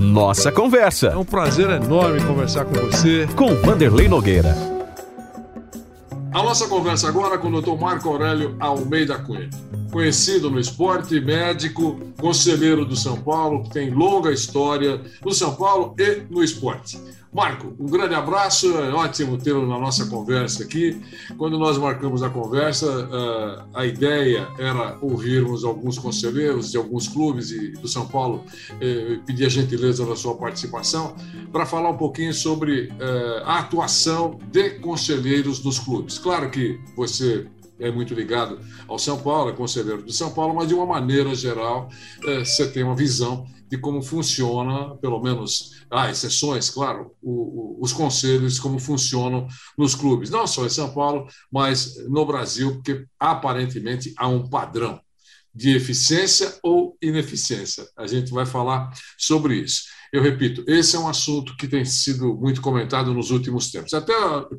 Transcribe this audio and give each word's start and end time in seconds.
Nossa 0.00 0.50
Conversa. 0.50 1.08
É 1.08 1.16
um 1.16 1.26
prazer 1.26 1.68
enorme 1.68 2.24
conversar 2.24 2.64
com 2.64 2.72
você. 2.72 3.28
Com 3.36 3.54
Vanderlei 3.56 4.08
Nogueira. 4.08 4.56
A 6.32 6.42
nossa 6.42 6.66
conversa 6.68 7.06
agora 7.06 7.36
com 7.36 7.48
o 7.48 7.60
Dr. 7.60 7.78
Marco 7.78 8.08
Aurélio 8.08 8.56
Almeida 8.58 9.18
Cunha. 9.18 9.50
Conhecido 9.92 10.50
no 10.50 10.58
esporte, 10.58 11.20
médico, 11.20 12.00
conselheiro 12.18 12.86
do 12.86 12.96
São 12.96 13.20
Paulo, 13.20 13.64
que 13.64 13.70
tem 13.70 13.90
longa 13.90 14.32
história 14.32 15.02
no 15.22 15.34
São 15.34 15.54
Paulo 15.54 15.94
e 15.98 16.22
no 16.30 16.42
esporte. 16.42 16.98
Marco, 17.32 17.76
um 17.78 17.86
grande 17.86 18.12
abraço, 18.12 18.76
é 18.76 18.90
ótimo 18.92 19.38
tê-lo 19.38 19.64
na 19.64 19.78
nossa 19.78 20.06
conversa 20.06 20.64
aqui. 20.64 21.00
Quando 21.38 21.56
nós 21.58 21.78
marcamos 21.78 22.24
a 22.24 22.28
conversa, 22.28 22.86
eh, 22.86 23.64
a 23.72 23.86
ideia 23.86 24.48
era 24.58 24.98
ouvirmos 25.00 25.64
alguns 25.64 25.96
conselheiros 25.96 26.72
de 26.72 26.76
alguns 26.76 27.06
clubes 27.06 27.52
do 27.80 27.86
São 27.86 28.04
Paulo, 28.04 28.44
eh, 28.80 29.20
pedir 29.24 29.46
a 29.46 29.48
gentileza 29.48 30.04
da 30.04 30.16
sua 30.16 30.34
participação, 30.34 31.14
para 31.52 31.64
falar 31.64 31.90
um 31.90 31.96
pouquinho 31.96 32.34
sobre 32.34 32.92
eh, 32.98 33.42
a 33.44 33.60
atuação 33.60 34.36
de 34.50 34.70
conselheiros 34.80 35.60
dos 35.60 35.78
clubes. 35.78 36.18
Claro 36.18 36.50
que 36.50 36.80
você 36.96 37.46
é 37.80 37.90
muito 37.90 38.14
ligado 38.14 38.60
ao 38.86 38.98
São 38.98 39.18
Paulo, 39.18 39.50
é 39.50 39.52
conselheiro 39.52 40.02
do 40.02 40.12
São 40.12 40.32
Paulo, 40.32 40.54
mas 40.54 40.68
de 40.68 40.74
uma 40.74 40.86
maneira 40.86 41.34
geral, 41.34 41.88
você 42.44 42.70
tem 42.70 42.84
uma 42.84 42.94
visão 42.94 43.46
de 43.68 43.78
como 43.78 44.02
funciona, 44.02 44.96
pelo 44.96 45.20
menos 45.22 45.84
há 45.90 46.10
exceções, 46.10 46.68
claro, 46.68 47.12
o, 47.22 47.30
o, 47.30 47.78
os 47.80 47.92
conselhos, 47.92 48.58
como 48.58 48.80
funcionam 48.80 49.46
nos 49.78 49.94
clubes, 49.94 50.28
não 50.28 50.46
só 50.46 50.66
em 50.66 50.70
São 50.70 50.92
Paulo, 50.92 51.26
mas 51.50 51.96
no 52.08 52.26
Brasil, 52.26 52.74
porque 52.74 53.06
aparentemente 53.18 54.12
há 54.16 54.26
um 54.26 54.48
padrão 54.48 55.00
de 55.54 55.74
eficiência 55.74 56.58
ou 56.62 56.96
ineficiência. 57.02 57.86
A 57.96 58.06
gente 58.06 58.30
vai 58.30 58.46
falar 58.46 58.90
sobre 59.18 59.56
isso. 59.56 59.82
Eu 60.12 60.22
repito, 60.22 60.64
esse 60.66 60.96
é 60.96 60.98
um 60.98 61.08
assunto 61.08 61.56
que 61.56 61.68
tem 61.68 61.84
sido 61.84 62.34
muito 62.34 62.60
comentado 62.60 63.14
nos 63.14 63.30
últimos 63.30 63.70
tempos. 63.70 63.94
Até 63.94 64.12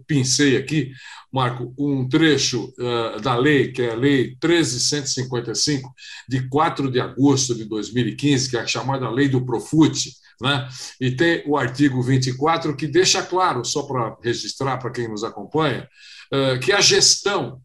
pincei 0.07 0.55
aqui, 0.55 0.91
Marco, 1.31 1.73
um 1.77 2.07
trecho 2.07 2.73
uh, 2.79 3.19
da 3.19 3.35
lei, 3.35 3.71
que 3.71 3.81
é 3.81 3.91
a 3.91 3.95
Lei 3.95 4.37
1355, 4.41 5.93
de 6.27 6.47
4 6.47 6.89
de 6.89 7.01
agosto 7.01 7.53
de 7.53 7.65
2015, 7.65 8.49
que 8.49 8.57
é 8.57 8.61
a 8.61 8.67
chamada 8.67 9.09
Lei 9.09 9.27
do 9.27 9.45
Profute, 9.45 10.13
né? 10.41 10.69
e 10.99 11.11
tem 11.11 11.43
o 11.45 11.57
artigo 11.57 12.01
24, 12.01 12.75
que 12.75 12.87
deixa 12.87 13.21
claro, 13.21 13.65
só 13.65 13.83
para 13.83 14.15
registrar 14.23 14.77
para 14.77 14.91
quem 14.91 15.09
nos 15.09 15.23
acompanha, 15.23 15.87
uh, 16.33 16.59
que 16.61 16.71
a 16.71 16.79
gestão, 16.79 17.61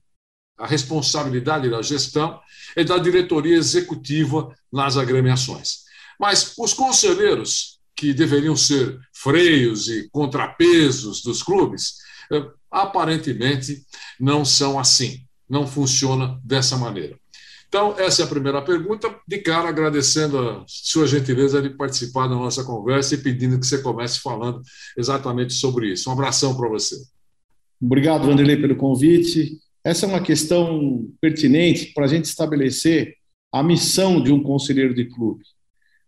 a 0.59 0.67
responsabilidade 0.67 1.69
da 1.69 1.83
gestão 1.83 2.41
é 2.75 2.85
da 2.85 2.99
diretoria 2.99 3.57
executiva 3.57 4.55
nas 4.73 4.97
agremiações. 4.97 5.85
Mas 6.19 6.55
os 6.59 6.73
conselheiros 6.73 7.79
que 7.95 8.13
deveriam 8.13 8.55
ser 8.55 8.99
freios 9.13 9.89
e 9.89 10.09
contrapesos 10.11 11.23
dos 11.23 11.43
clubes, 11.43 11.95
eh, 12.31 12.45
aparentemente 12.71 13.87
não 14.21 14.45
são 14.45 14.79
assim, 14.79 15.21
não 15.49 15.67
funciona 15.67 16.39
dessa 16.45 16.77
maneira. 16.77 17.19
Então, 17.69 17.99
essa 17.99 18.23
é 18.23 18.25
a 18.25 18.29
primeira 18.29 18.63
pergunta. 18.63 19.15
De 19.27 19.39
cara, 19.39 19.69
agradecendo 19.69 20.39
a 20.39 20.65
sua 20.67 21.07
gentileza 21.07 21.61
de 21.61 21.71
participar 21.71 22.29
da 22.29 22.35
nossa 22.35 22.63
conversa 22.65 23.15
e 23.15 23.19
pedindo 23.19 23.59
que 23.59 23.67
você 23.67 23.79
comece 23.83 24.21
falando 24.21 24.63
exatamente 24.97 25.53
sobre 25.53 25.93
isso. 25.93 26.09
Um 26.09 26.13
abração 26.13 26.57
para 26.57 26.69
você. 26.69 26.97
Obrigado, 27.81 28.27
Vanderlei, 28.27 28.57
pelo 28.57 28.77
convite. 28.77 29.59
Essa 29.87 30.05
é 30.05 30.09
uma 30.09 30.21
questão 30.21 31.09
pertinente 31.21 31.93
para 31.95 32.07
a 32.07 32.09
gente 32.09 32.25
estabelecer 32.25 33.15
a 33.53 33.63
missão 33.63 34.21
de 34.21 34.33
um 34.33 34.43
conselheiro 34.43 34.93
de 34.93 35.05
clube. 35.05 35.45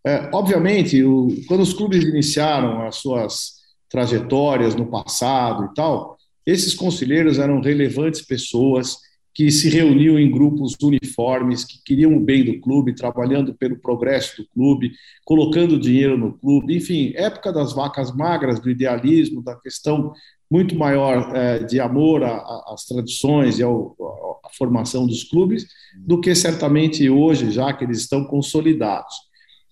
É, 0.05 0.29
obviamente, 0.35 1.01
o, 1.05 1.29
quando 1.47 1.61
os 1.61 1.73
clubes 1.73 2.03
iniciaram 2.03 2.85
as 2.85 2.97
suas 2.97 3.53
trajetórias 3.89 4.75
no 4.75 4.91
passado 4.91 5.67
e 5.67 5.75
tal, 5.75 6.19
esses 6.45 6.75
conselheiros 6.75 7.39
eram 7.39 7.61
relevantes 7.61 8.21
pessoas 8.21 8.97
que 9.33 9.49
se 9.53 9.69
reuniam 9.69 10.19
em 10.19 10.29
grupos 10.29 10.75
uniformes, 10.83 11.65
que 11.65 11.81
queriam 11.85 12.17
o 12.17 12.21
bem 12.21 12.45
do 12.45 12.59
clube, 12.59 12.97
trabalhando 12.97 13.55
pelo 13.55 13.79
progresso 13.79 14.43
do 14.43 14.49
clube, 14.49 14.91
colocando 15.25 15.79
dinheiro 15.79 16.19
no 16.19 16.37
clube, 16.37 16.77
enfim, 16.77 17.13
época 17.15 17.53
das 17.53 17.73
vacas 17.73 18.13
magras, 18.13 18.59
do 18.59 18.69
idealismo, 18.69 19.41
da 19.41 19.55
questão 19.55 20.13
muito 20.51 20.77
maior 20.77 21.35
é, 21.37 21.59
de 21.61 21.79
amor 21.79 22.23
às 22.25 22.85
tradições 22.87 23.59
e 23.59 23.63
ao, 23.63 23.95
à 24.45 24.49
formação 24.57 25.07
dos 25.07 25.25
clubes, 25.25 25.67
do 25.97 26.21
que 26.21 26.35
certamente 26.35 27.09
hoje, 27.09 27.51
já 27.51 27.73
que 27.73 27.85
eles 27.85 27.99
estão 27.99 28.25
consolidados. 28.25 29.15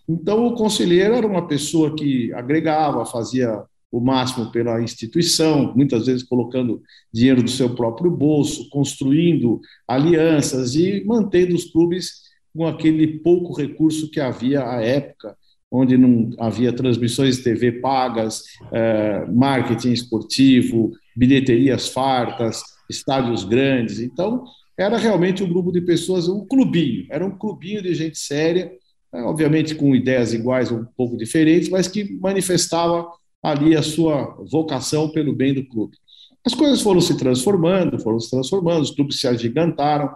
Então, 0.09 0.47
o 0.47 0.55
conselheiro 0.55 1.15
era 1.15 1.27
uma 1.27 1.47
pessoa 1.47 1.95
que 1.95 2.33
agregava, 2.33 3.05
fazia 3.05 3.65
o 3.91 4.01
máximo 4.01 4.53
pela 4.53 4.83
instituição, 4.83 5.73
muitas 5.75 6.07
vezes 6.07 6.23
colocando 6.23 6.83
dinheiro 7.13 7.43
do 7.43 7.51
seu 7.51 7.75
próprio 7.75 8.11
bolso, 8.11 8.69
construindo 8.71 9.61
alianças 9.89 10.75
e 10.75 11.03
mantendo 11.05 11.55
os 11.55 11.65
clubes 11.65 12.27
com 12.55 12.67
aquele 12.67 13.19
pouco 13.21 13.53
recurso 13.55 14.11
que 14.11 14.21
havia 14.21 14.69
à 14.69 14.83
época, 14.83 15.37
onde 15.71 15.97
não 15.97 16.31
havia 16.39 16.73
transmissões 16.73 17.37
de 17.37 17.43
TV 17.43 17.73
pagas, 17.73 18.43
eh, 18.73 19.27
marketing 19.33 19.93
esportivo, 19.93 20.93
bilheterias 21.17 21.89
fartas, 21.89 22.63
estádios 22.89 23.45
grandes. 23.45 23.99
Então, 23.99 24.45
era 24.79 24.97
realmente 24.97 25.43
um 25.43 25.49
grupo 25.49 25.73
de 25.73 25.81
pessoas, 25.81 26.29
um 26.29 26.47
clubinho, 26.47 27.07
era 27.11 27.25
um 27.25 27.37
clubinho 27.37 27.83
de 27.83 27.95
gente 27.95 28.19
séria 28.19 28.71
é, 29.17 29.23
obviamente 29.23 29.75
com 29.75 29.95
ideias 29.95 30.35
iguais 30.35 30.71
ou 30.71 30.79
um 30.79 30.85
pouco 30.85 31.17
diferentes, 31.17 31.71
mas 31.71 31.89
que 31.89 32.19
manifestava 32.21 33.09
ali 33.43 33.75
a 33.75 33.83
sua 33.83 34.37
vocação 34.51 35.11
pelo 35.11 35.35
bem 35.35 35.55
do 35.55 35.67
clube. 35.67 35.97
As 36.45 36.55
coisas 36.55 36.83
foram 36.83 37.01
se 37.01 37.17
transformando, 37.17 37.99
foram 37.99 38.21
se 38.21 38.31
transformando, 38.31 38.83
os 38.83 38.91
clubes 38.91 39.19
se 39.19 39.27
agigantaram, 39.27 40.11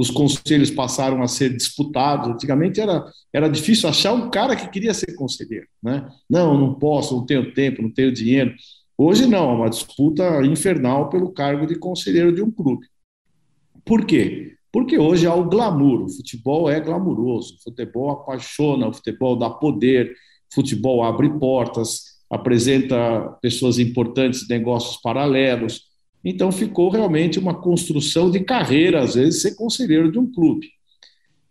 os 0.00 0.10
conselhos 0.10 0.70
passaram 0.70 1.22
a 1.22 1.28
ser 1.28 1.54
disputados. 1.54 2.30
Antigamente 2.30 2.80
era, 2.80 3.04
era 3.30 3.48
difícil 3.48 3.86
achar 3.86 4.14
um 4.14 4.30
cara 4.30 4.56
que 4.56 4.70
queria 4.70 4.94
ser 4.94 5.14
conselheiro. 5.14 5.66
Né? 5.82 6.08
Não, 6.28 6.56
não 6.58 6.72
posso, 6.72 7.14
não 7.14 7.26
tenho 7.26 7.52
tempo, 7.52 7.82
não 7.82 7.90
tenho 7.92 8.10
dinheiro. 8.10 8.54
Hoje 8.96 9.26
não, 9.26 9.50
é 9.50 9.54
uma 9.54 9.68
disputa 9.68 10.42
infernal 10.46 11.10
pelo 11.10 11.30
cargo 11.30 11.66
de 11.66 11.74
conselheiro 11.74 12.34
de 12.34 12.40
um 12.40 12.50
clube. 12.50 12.86
Por 13.84 14.06
quê? 14.06 14.54
Porque 14.72 14.98
hoje 14.98 15.26
há 15.26 15.34
o 15.34 15.44
glamour, 15.44 16.04
o 16.04 16.08
futebol 16.08 16.70
é 16.70 16.80
glamuroso, 16.80 17.56
o 17.56 17.62
futebol 17.62 18.10
apaixona, 18.10 18.88
o 18.88 18.94
futebol 18.94 19.36
dá 19.36 19.50
poder, 19.50 20.12
o 20.50 20.54
futebol 20.54 21.04
abre 21.04 21.28
portas, 21.38 22.20
apresenta 22.30 23.36
pessoas 23.42 23.78
importantes, 23.78 24.48
negócios 24.48 24.96
paralelos. 25.02 25.89
Então 26.24 26.52
ficou 26.52 26.90
realmente 26.90 27.38
uma 27.38 27.54
construção 27.54 28.30
de 28.30 28.40
carreira, 28.40 29.02
às 29.02 29.14
vezes, 29.14 29.42
ser 29.42 29.54
conselheiro 29.54 30.12
de 30.12 30.18
um 30.18 30.30
clube. 30.30 30.68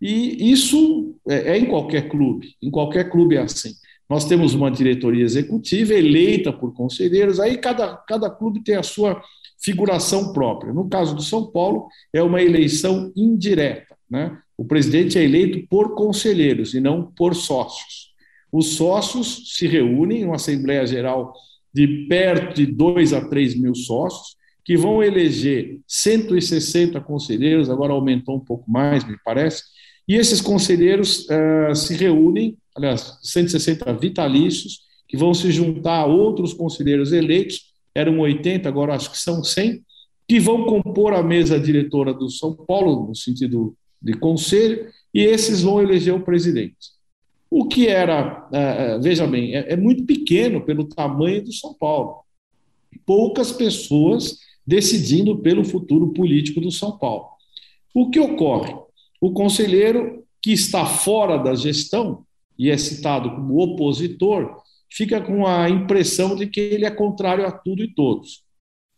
E 0.01 0.51
isso 0.51 1.15
é, 1.27 1.53
é 1.53 1.57
em 1.57 1.65
qualquer 1.65 2.07
clube, 2.07 2.55
em 2.61 2.71
qualquer 2.71 3.09
clube 3.09 3.35
é 3.35 3.41
assim. 3.41 3.73
Nós 4.09 4.25
temos 4.25 4.53
uma 4.55 4.71
diretoria 4.71 5.23
executiva 5.23 5.93
eleita 5.93 6.51
por 6.51 6.73
conselheiros, 6.73 7.39
aí 7.39 7.57
cada, 7.57 7.95
cada 8.07 8.29
clube 8.29 8.63
tem 8.63 8.75
a 8.75 8.83
sua 8.83 9.21
figuração 9.61 10.33
própria. 10.33 10.73
No 10.73 10.89
caso 10.89 11.15
do 11.15 11.21
São 11.21 11.51
Paulo, 11.51 11.87
é 12.13 12.23
uma 12.23 12.41
eleição 12.41 13.11
indireta. 13.15 13.95
Né? 14.09 14.35
O 14.57 14.65
presidente 14.65 15.19
é 15.19 15.23
eleito 15.23 15.67
por 15.69 15.95
conselheiros 15.95 16.73
e 16.73 16.79
não 16.79 17.11
por 17.11 17.35
sócios. 17.35 18.09
Os 18.51 18.73
sócios 18.75 19.53
se 19.55 19.67
reúnem 19.67 20.21
em 20.21 20.25
uma 20.25 20.35
Assembleia 20.35 20.87
Geral 20.87 21.33
de 21.71 22.07
perto 22.07 22.55
de 22.55 22.65
2 22.65 23.13
a 23.13 23.27
3 23.29 23.59
mil 23.59 23.75
sócios, 23.75 24.35
que 24.69 24.77
vão 24.77 25.01
eleger 25.01 25.79
160 25.87 27.01
conselheiros, 27.01 27.71
agora 27.71 27.91
aumentou 27.91 28.35
um 28.35 28.39
pouco 28.39 28.69
mais, 28.69 29.03
me 29.03 29.17
parece, 29.25 29.63
e 30.07 30.13
esses 30.13 30.41
conselheiros 30.41 31.25
uh, 31.25 31.73
se 31.73 31.95
reúnem, 31.95 32.55
aliás, 32.77 33.17
160 33.23 33.91
vitalícios, 33.93 34.81
que 35.07 35.17
vão 35.17 35.33
se 35.33 35.49
juntar 35.49 36.01
a 36.01 36.05
outros 36.05 36.53
conselheiros 36.53 37.11
eleitos 37.11 37.73
eram 37.95 38.19
80, 38.19 38.69
agora 38.69 38.93
acho 38.93 39.09
que 39.09 39.17
são 39.17 39.43
100, 39.43 39.81
que 40.27 40.39
vão 40.39 40.63
compor 40.65 41.13
a 41.13 41.23
mesa 41.23 41.59
diretora 41.59 42.13
do 42.13 42.29
São 42.29 42.53
Paulo, 42.53 43.07
no 43.07 43.15
sentido 43.15 43.75
de 43.99 44.13
conselho, 44.13 44.85
e 45.11 45.21
esses 45.23 45.63
vão 45.63 45.81
eleger 45.81 46.13
o 46.13 46.21
presidente. 46.21 46.91
O 47.49 47.67
que 47.67 47.87
era, 47.87 48.47
é, 48.53 48.99
veja 48.99 49.25
bem, 49.25 49.55
é, 49.55 49.73
é 49.73 49.75
muito 49.75 50.05
pequeno 50.05 50.61
pelo 50.61 50.83
tamanho 50.83 51.43
do 51.43 51.51
São 51.51 51.73
Paulo. 51.73 52.19
Poucas 53.03 53.51
pessoas 53.51 54.47
decidindo 54.69 55.39
pelo 55.39 55.65
futuro 55.65 56.13
político 56.13 56.61
do 56.61 56.71
São 56.71 56.95
Paulo. 56.97 57.25
O 57.93 58.11
que 58.11 58.19
ocorre? 58.19 58.75
O 59.19 59.31
conselheiro 59.31 60.23
que 60.41 60.51
está 60.51 60.85
fora 60.85 61.37
da 61.37 61.55
gestão 61.55 62.23
e 62.57 62.69
é 62.69 62.77
citado 62.77 63.31
como 63.31 63.57
opositor, 63.57 64.61
fica 64.91 65.21
com 65.21 65.47
a 65.47 65.69
impressão 65.69 66.35
de 66.35 66.45
que 66.45 66.59
ele 66.59 66.85
é 66.85 66.91
contrário 66.91 67.45
a 67.45 67.51
tudo 67.51 67.81
e 67.81 67.93
todos. 67.93 68.43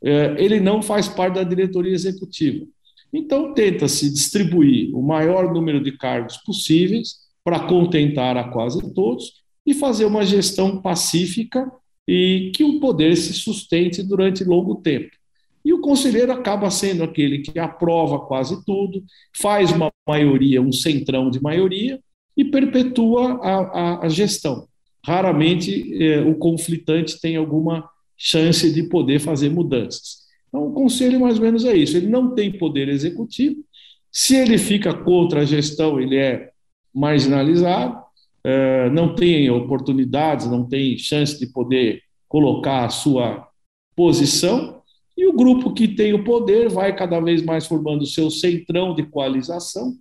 É, 0.03 0.35
ele 0.39 0.59
não 0.59 0.81
faz 0.81 1.07
parte 1.07 1.35
da 1.35 1.43
diretoria 1.43 1.93
executiva. 1.93 2.65
Então, 3.13 3.53
tenta-se 3.53 4.11
distribuir 4.11 4.95
o 4.95 5.01
maior 5.01 5.53
número 5.53 5.81
de 5.81 5.95
cargos 5.95 6.37
possíveis 6.37 7.17
para 7.43 7.67
contentar 7.67 8.35
a 8.35 8.49
quase 8.49 8.93
todos 8.93 9.41
e 9.65 9.73
fazer 9.73 10.05
uma 10.05 10.25
gestão 10.25 10.81
pacífica 10.81 11.71
e 12.07 12.51
que 12.55 12.63
o 12.63 12.79
poder 12.79 13.15
se 13.15 13.33
sustente 13.33 14.01
durante 14.01 14.43
longo 14.43 14.75
tempo. 14.75 15.20
E 15.63 15.73
o 15.73 15.81
conselheiro 15.81 16.31
acaba 16.31 16.69
sendo 16.69 17.03
aquele 17.03 17.39
que 17.39 17.59
aprova 17.59 18.19
quase 18.19 18.63
tudo, 18.65 19.03
faz 19.35 19.71
uma 19.71 19.91
maioria, 20.07 20.61
um 20.61 20.71
centrão 20.71 21.29
de 21.29 21.41
maioria, 21.41 21.99
e 22.35 22.45
perpetua 22.45 23.39
a, 23.43 23.59
a, 23.59 24.05
a 24.05 24.09
gestão. 24.09 24.67
Raramente 25.05 25.93
eh, 26.01 26.21
o 26.21 26.35
conflitante 26.35 27.19
tem 27.19 27.35
alguma 27.35 27.89
chance 28.17 28.71
de 28.71 28.83
poder 28.83 29.19
fazer 29.19 29.49
mudanças. 29.49 30.21
Então, 30.47 30.67
o 30.67 30.73
conselho, 30.73 31.19
mais 31.19 31.37
ou 31.37 31.45
menos, 31.45 31.65
é 31.65 31.75
isso: 31.75 31.97
ele 31.97 32.07
não 32.07 32.35
tem 32.35 32.51
poder 32.51 32.87
executivo. 32.87 33.63
Se 34.11 34.35
ele 34.35 34.57
fica 34.57 34.93
contra 34.93 35.41
a 35.41 35.45
gestão, 35.45 35.99
ele 35.99 36.17
é 36.17 36.51
marginalizado, 36.93 37.97
eh, 38.43 38.89
não 38.91 39.15
tem 39.15 39.49
oportunidades, 39.49 40.47
não 40.47 40.67
tem 40.67 40.97
chance 40.97 41.39
de 41.39 41.47
poder 41.47 42.01
colocar 42.27 42.85
a 42.85 42.89
sua 42.89 43.47
posição. 43.95 44.80
E 45.21 45.25
o 45.27 45.33
grupo 45.33 45.71
que 45.71 45.87
tem 45.87 46.13
o 46.13 46.23
poder 46.23 46.67
vai 46.67 46.95
cada 46.95 47.19
vez 47.19 47.43
mais 47.43 47.67
formando 47.67 48.01
o 48.01 48.07
seu 48.07 48.31
centrão 48.31 48.95
de 48.95 49.03
coalização, 49.03 49.95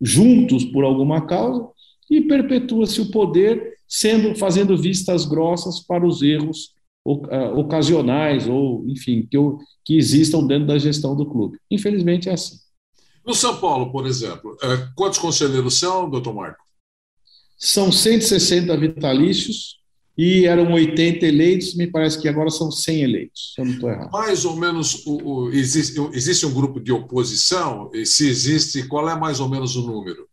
juntos 0.00 0.64
por 0.64 0.82
alguma 0.82 1.26
causa, 1.26 1.68
e 2.10 2.22
perpetua-se 2.22 2.98
o 3.02 3.10
poder 3.10 3.74
sendo 3.86 4.34
fazendo 4.34 4.74
vistas 4.74 5.26
grossas 5.26 5.78
para 5.78 6.06
os 6.06 6.22
erros 6.22 6.72
ah, 7.06 7.52
ocasionais 7.54 8.48
ou, 8.48 8.88
enfim, 8.88 9.28
que, 9.30 9.36
que 9.84 9.98
existam 9.98 10.46
dentro 10.46 10.68
da 10.68 10.78
gestão 10.78 11.14
do 11.14 11.26
clube. 11.26 11.58
Infelizmente 11.70 12.30
é 12.30 12.32
assim. 12.32 12.56
No 13.26 13.34
São 13.34 13.58
Paulo, 13.58 13.92
por 13.92 14.06
exemplo, 14.06 14.56
é, 14.62 14.88
quantos 14.96 15.18
conselheiros 15.18 15.78
são, 15.78 16.08
doutor 16.08 16.34
Marco? 16.34 16.64
São 17.58 17.92
160 17.92 18.74
vitalícios 18.78 19.81
e 20.16 20.44
eram 20.44 20.70
80 20.72 21.24
eleitos, 21.26 21.74
me 21.74 21.86
parece 21.86 22.20
que 22.20 22.28
agora 22.28 22.50
são 22.50 22.70
100 22.70 23.02
eleitos, 23.02 23.52
se 23.54 23.60
eu 23.60 23.64
não 23.64 23.72
estou 23.72 23.90
errado. 23.90 24.10
Mais 24.12 24.44
ou 24.44 24.56
menos, 24.56 25.06
o, 25.06 25.16
o, 25.22 25.50
existe, 25.50 25.98
existe 26.12 26.44
um 26.44 26.52
grupo 26.52 26.78
de 26.78 26.92
oposição? 26.92 27.90
E 27.94 28.04
se 28.04 28.28
existe, 28.28 28.86
qual 28.86 29.08
é 29.08 29.18
mais 29.18 29.40
ou 29.40 29.48
menos 29.48 29.74
o 29.74 29.86
número? 29.86 30.28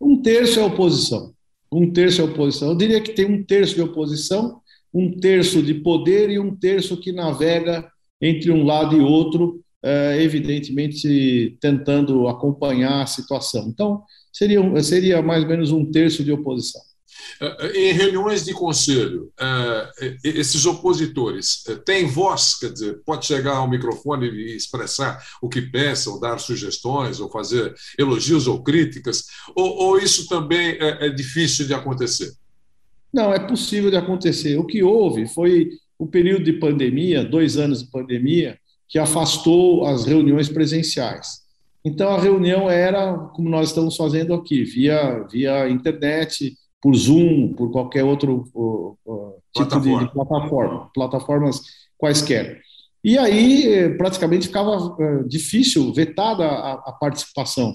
Um 0.00 0.20
terço 0.20 0.60
é 0.60 0.64
oposição. 0.64 1.34
Um 1.70 1.90
terço 1.90 2.22
é 2.22 2.24
oposição. 2.24 2.70
Eu 2.70 2.76
diria 2.76 3.00
que 3.00 3.12
tem 3.12 3.26
um 3.26 3.42
terço 3.42 3.74
de 3.74 3.82
oposição, 3.82 4.60
um 4.92 5.18
terço 5.18 5.62
de 5.62 5.74
poder 5.74 6.30
e 6.30 6.38
um 6.38 6.54
terço 6.54 6.96
que 6.96 7.12
navega 7.12 7.86
entre 8.20 8.50
um 8.50 8.64
lado 8.64 8.96
e 8.96 9.00
outro, 9.00 9.60
é, 9.82 10.22
evidentemente 10.22 11.56
tentando 11.60 12.28
acompanhar 12.28 13.02
a 13.02 13.06
situação. 13.06 13.68
Então, 13.68 14.02
seria, 14.32 14.82
seria 14.82 15.22
mais 15.22 15.42
ou 15.42 15.50
menos 15.50 15.70
um 15.70 15.84
terço 15.90 16.24
de 16.24 16.32
oposição. 16.32 16.80
É, 17.40 17.66
é, 17.66 17.90
em 17.90 17.92
reuniões 17.92 18.44
de 18.44 18.52
conselho, 18.52 19.30
é, 19.38 20.16
esses 20.24 20.64
opositores 20.64 21.64
têm 21.84 22.06
voz, 22.06 22.58
quer 22.58 22.72
dizer, 22.72 23.00
pode 23.04 23.26
chegar 23.26 23.56
ao 23.56 23.68
microfone 23.68 24.28
e 24.28 24.56
expressar 24.56 25.22
o 25.42 25.48
que 25.48 25.60
pensa, 25.60 26.10
ou 26.10 26.20
dar 26.20 26.38
sugestões, 26.38 27.20
ou 27.20 27.30
fazer 27.30 27.74
elogios 27.98 28.46
ou 28.46 28.62
críticas, 28.62 29.24
ou, 29.54 29.76
ou 29.76 29.98
isso 29.98 30.28
também 30.28 30.76
é, 30.80 31.06
é 31.06 31.08
difícil 31.10 31.66
de 31.66 31.74
acontecer? 31.74 32.32
Não, 33.12 33.32
é 33.32 33.38
possível 33.38 33.90
de 33.90 33.96
acontecer. 33.96 34.58
O 34.58 34.66
que 34.66 34.82
houve 34.82 35.26
foi 35.26 35.70
o 35.98 36.06
período 36.06 36.44
de 36.44 36.54
pandemia, 36.54 37.24
dois 37.24 37.56
anos 37.56 37.82
de 37.82 37.90
pandemia, 37.90 38.58
que 38.88 38.98
afastou 38.98 39.86
as 39.86 40.04
reuniões 40.04 40.48
presenciais. 40.48 41.44
Então 41.84 42.08
a 42.10 42.20
reunião 42.20 42.68
era 42.68 43.16
como 43.34 43.48
nós 43.48 43.68
estamos 43.68 43.96
fazendo 43.96 44.34
aqui, 44.34 44.64
via 44.64 45.24
via 45.30 45.68
internet, 45.68 46.56
por 46.86 46.94
Zoom, 46.94 47.52
por 47.54 47.72
qualquer 47.72 48.04
outro 48.04 48.48
uh, 48.54 48.96
uh, 49.04 49.34
tipo 49.52 49.68
plataforma. 49.68 49.98
De, 49.98 50.04
de, 50.04 50.12
plataforma, 50.12 50.90
plataformas 50.94 51.62
quaisquer. 51.98 52.60
E 53.02 53.18
aí 53.18 53.74
eh, 53.74 53.88
praticamente 53.96 54.46
ficava 54.46 54.76
uh, 54.76 55.28
difícil, 55.28 55.92
vetada 55.92 56.44
a, 56.46 56.74
a, 56.74 56.92
participação, 56.92 57.74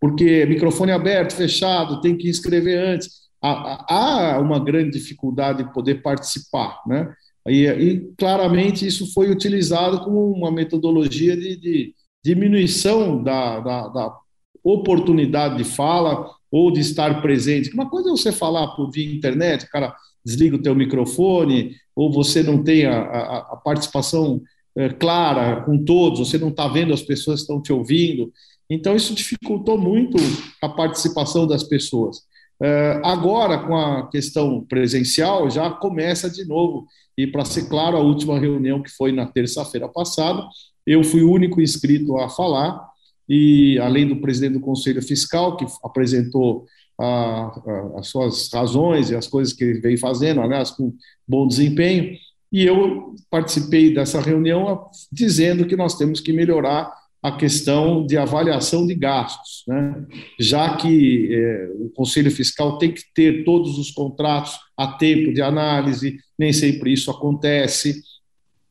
porque 0.00 0.46
microfone 0.46 0.92
aberto, 0.92 1.34
fechado, 1.34 2.00
tem 2.00 2.16
que 2.16 2.28
inscrever 2.28 2.78
antes. 2.78 3.24
Há, 3.42 4.36
há 4.36 4.38
uma 4.38 4.60
grande 4.60 4.92
dificuldade 4.92 5.64
de 5.64 5.72
poder 5.72 6.00
participar, 6.00 6.80
né? 6.86 7.12
E, 7.48 7.66
e, 7.66 8.00
claramente 8.16 8.86
isso 8.86 9.12
foi 9.12 9.32
utilizado 9.32 9.98
como 10.04 10.30
uma 10.30 10.52
metodologia 10.52 11.36
de, 11.36 11.56
de 11.56 11.94
diminuição 12.24 13.20
da, 13.20 13.58
da, 13.58 13.88
da, 13.88 14.16
oportunidade 14.62 15.56
de 15.56 15.64
fala 15.64 16.30
ou 16.54 16.70
de 16.70 16.78
estar 16.78 17.20
presente. 17.20 17.74
Uma 17.74 17.90
coisa 17.90 18.10
é 18.10 18.12
você 18.12 18.30
falar 18.30 18.68
por 18.76 18.88
via 18.88 19.12
internet, 19.12 19.64
o 19.64 19.70
cara 19.70 19.92
desliga 20.24 20.54
o 20.54 20.62
teu 20.62 20.72
microfone, 20.72 21.74
ou 21.96 22.12
você 22.12 22.44
não 22.44 22.62
tem 22.62 22.86
a, 22.86 22.96
a, 22.96 23.38
a 23.38 23.56
participação 23.56 24.40
é, 24.76 24.88
clara 24.88 25.62
com 25.62 25.84
todos, 25.84 26.20
você 26.20 26.38
não 26.38 26.50
está 26.50 26.68
vendo 26.68 26.94
as 26.94 27.02
pessoas 27.02 27.40
que 27.40 27.42
estão 27.42 27.60
te 27.60 27.72
ouvindo. 27.72 28.32
Então, 28.70 28.94
isso 28.94 29.16
dificultou 29.16 29.76
muito 29.76 30.16
a 30.62 30.68
participação 30.68 31.44
das 31.44 31.64
pessoas. 31.64 32.18
É, 32.62 33.00
agora, 33.02 33.58
com 33.58 33.76
a 33.76 34.08
questão 34.08 34.64
presencial, 34.64 35.50
já 35.50 35.68
começa 35.70 36.30
de 36.30 36.44
novo. 36.44 36.86
E, 37.18 37.26
para 37.26 37.44
ser 37.44 37.68
claro, 37.68 37.96
a 37.96 38.00
última 38.00 38.38
reunião 38.38 38.80
que 38.80 38.90
foi 38.90 39.10
na 39.10 39.26
terça-feira 39.26 39.88
passada, 39.88 40.46
eu 40.86 41.02
fui 41.02 41.24
o 41.24 41.32
único 41.32 41.60
inscrito 41.60 42.16
a 42.16 42.28
falar, 42.28 42.93
e 43.28 43.78
além 43.78 44.06
do 44.06 44.20
presidente 44.20 44.54
do 44.54 44.60
Conselho 44.60 45.02
Fiscal, 45.02 45.56
que 45.56 45.66
apresentou 45.82 46.66
a, 47.00 47.06
a, 47.06 47.98
as 47.98 48.08
suas 48.08 48.50
razões 48.52 49.10
e 49.10 49.16
as 49.16 49.26
coisas 49.26 49.52
que 49.52 49.64
ele 49.64 49.80
vem 49.80 49.96
fazendo, 49.96 50.40
aliás, 50.40 50.70
com 50.70 50.92
bom 51.26 51.46
desempenho, 51.46 52.16
e 52.52 52.64
eu 52.64 53.14
participei 53.30 53.92
dessa 53.92 54.20
reunião 54.20 54.86
dizendo 55.10 55.66
que 55.66 55.76
nós 55.76 55.96
temos 55.96 56.20
que 56.20 56.32
melhorar 56.32 56.92
a 57.24 57.32
questão 57.32 58.06
de 58.06 58.18
avaliação 58.18 58.86
de 58.86 58.94
gastos, 58.94 59.64
né? 59.66 60.04
já 60.38 60.76
que 60.76 61.34
é, 61.34 61.68
o 61.80 61.88
Conselho 61.88 62.30
Fiscal 62.30 62.76
tem 62.76 62.92
que 62.92 63.02
ter 63.14 63.44
todos 63.44 63.78
os 63.78 63.90
contratos 63.90 64.52
a 64.76 64.88
tempo 64.88 65.32
de 65.32 65.40
análise, 65.40 66.18
nem 66.38 66.52
sempre 66.52 66.92
isso 66.92 67.10
acontece, 67.10 68.02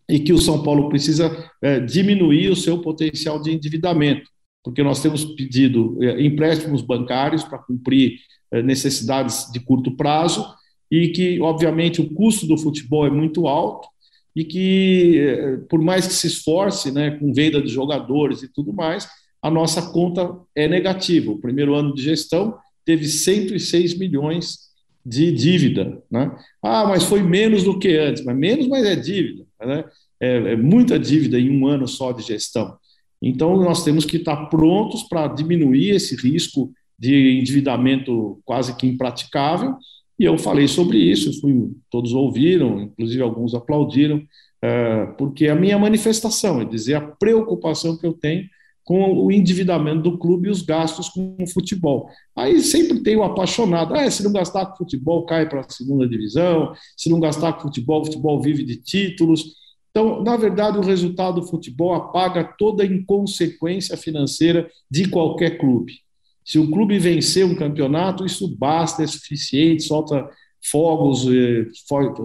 e 0.07 0.19
que 0.19 0.31
o 0.31 0.37
São 0.37 0.61
Paulo 0.61 0.87
precisa 0.87 1.35
é, 1.63 1.79
diminuir 1.79 2.51
o 2.51 2.55
seu 2.55 2.79
potencial 2.79 3.41
de 3.41 3.51
endividamento, 3.51 4.29
porque 4.63 4.81
nós 4.81 5.01
temos 5.01 5.25
pedido 5.25 5.97
é, 6.01 6.23
empréstimos 6.23 6.81
bancários 6.81 7.43
para 7.43 7.57
cumprir 7.57 8.19
é, 8.51 8.61
necessidades 8.61 9.51
de 9.51 9.59
curto 9.59 9.95
prazo, 9.95 10.45
e 10.89 11.09
que, 11.09 11.41
obviamente, 11.41 12.01
o 12.01 12.13
custo 12.13 12.45
do 12.45 12.55
futebol 12.55 13.05
é 13.07 13.09
muito 13.09 13.47
alto, 13.47 13.87
e 14.35 14.43
que, 14.43 15.17
eh, 15.19 15.57
por 15.69 15.81
mais 15.81 16.07
que 16.07 16.13
se 16.13 16.27
esforce 16.27 16.91
né, 16.91 17.11
com 17.11 17.33
venda 17.33 17.61
de 17.61 17.67
jogadores 17.67 18.41
e 18.41 18.47
tudo 18.51 18.73
mais, 18.73 19.07
a 19.41 19.49
nossa 19.49 19.91
conta 19.91 20.35
é 20.55 20.67
negativa. 20.67 21.31
O 21.31 21.39
primeiro 21.39 21.75
ano 21.75 21.93
de 21.93 22.01
gestão 22.01 22.57
teve 22.85 23.05
106 23.07 23.97
milhões 23.97 24.71
de 25.05 25.31
dívida. 25.31 26.01
Né? 26.09 26.31
Ah, 26.61 26.85
mas 26.85 27.03
foi 27.03 27.21
menos 27.21 27.63
do 27.63 27.77
que 27.77 27.97
antes. 27.97 28.23
Mas 28.23 28.37
menos, 28.37 28.67
mas 28.67 28.85
é 28.85 28.95
dívida. 28.95 29.45
Né? 29.61 29.83
É, 30.19 30.35
é 30.53 30.55
muita 30.55 30.97
dívida 30.97 31.39
em 31.39 31.55
um 31.55 31.67
ano 31.67 31.87
só 31.87 32.11
de 32.11 32.23
gestão. 32.23 32.77
Então, 33.23 33.55
nós 33.57 33.83
temos 33.83 34.05
que 34.05 34.17
estar 34.17 34.47
prontos 34.47 35.03
para 35.03 35.27
diminuir 35.27 35.91
esse 35.91 36.15
risco 36.15 36.71
de 36.99 37.39
endividamento 37.39 38.39
quase 38.45 38.75
que 38.75 38.85
impraticável 38.85 39.75
e 40.19 40.25
eu 40.25 40.37
falei 40.37 40.67
sobre 40.67 40.97
isso, 40.97 41.39
fui, 41.41 41.71
todos 41.89 42.13
ouviram, 42.13 42.81
inclusive 42.81 43.21
alguns 43.21 43.53
aplaudiram, 43.55 44.21
é, 44.61 45.05
porque 45.17 45.47
a 45.47 45.55
minha 45.55 45.77
manifestação 45.77 46.61
é 46.61 46.65
dizer 46.65 46.95
a 46.95 47.01
preocupação 47.01 47.97
que 47.97 48.05
eu 48.05 48.13
tenho 48.13 48.47
com 48.85 49.13
o 49.13 49.31
endividamento 49.31 50.01
do 50.01 50.17
clube 50.17 50.47
e 50.47 50.51
os 50.51 50.61
gastos 50.61 51.09
com 51.09 51.37
o 51.39 51.47
futebol. 51.47 52.07
Aí 52.35 52.59
sempre 52.59 53.01
tem 53.01 53.15
o 53.15 53.23
apaixonado, 53.23 53.95
ah, 53.95 54.09
se 54.11 54.23
não 54.23 54.31
gastar 54.31 54.65
com 54.67 54.77
futebol, 54.77 55.25
cai 55.25 55.47
para 55.47 55.61
a 55.61 55.69
segunda 55.69 56.07
divisão, 56.07 56.73
se 56.95 57.09
não 57.09 57.19
gastar 57.19 57.53
com 57.53 57.63
futebol, 57.63 58.05
futebol 58.05 58.41
vive 58.41 58.63
de 58.63 58.75
títulos. 58.75 59.62
Então, 59.95 60.23
na 60.23 60.35
verdade, 60.35 60.79
o 60.79 60.81
resultado 60.81 61.39
do 61.39 61.47
futebol 61.47 61.93
apaga 61.93 62.43
toda 62.57 62.83
inconsequência 62.83 63.95
financeira 63.95 64.67
de 64.89 65.07
qualquer 65.07 65.59
clube. 65.59 65.99
Se 66.43 66.57
o 66.57 66.69
clube 66.71 66.97
vencer 66.97 67.45
um 67.45 67.53
campeonato, 67.53 68.25
isso 68.25 68.47
basta, 68.57 69.03
é 69.03 69.07
suficiente, 69.07 69.83
solta 69.83 70.27
fogos, 70.65 71.27
eh, 71.27 71.67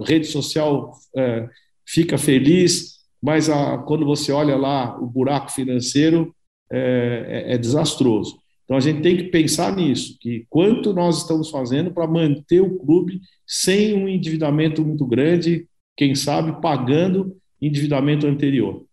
rede 0.03 0.25
social 0.25 0.93
é, 1.15 1.47
fica 1.85 2.17
feliz, 2.17 2.99
mas 3.21 3.49
quando 3.85 4.05
você 4.05 4.31
olha 4.31 4.55
lá 4.55 4.97
o 4.97 5.05
buraco 5.05 5.51
financeiro 5.51 6.33
é, 6.71 7.45
é, 7.49 7.53
é, 7.53 7.57
desastroso. 7.57 8.39
Então 8.63 8.77
a 8.77 8.79
gente 8.79 9.01
tem 9.01 9.17
que 9.17 9.23
pensar 9.23 9.75
nisso, 9.75 10.17
que 10.19 10.45
quanto 10.49 10.93
nós 10.93 11.17
estamos 11.17 11.49
fazendo 11.49 11.91
para 11.91 12.07
manter 12.07 12.61
o 12.61 12.77
clube 12.77 13.19
sem 13.45 13.93
um 13.93 14.07
endividamento 14.07 14.85
muito 14.85 15.05
grande, 15.05 15.67
quem 15.97 16.15
sabe 16.15 16.61
pagando 16.61 17.35
endividamento 17.61 18.27
anterior. 18.27 18.85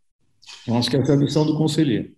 Então, 0.62 0.78
acho 0.78 0.90
que 0.90 0.96
essa 0.96 1.12
é 1.12 1.14
a 1.14 1.18
missão 1.18 1.44
do 1.44 1.56
conselheiro. 1.56 2.14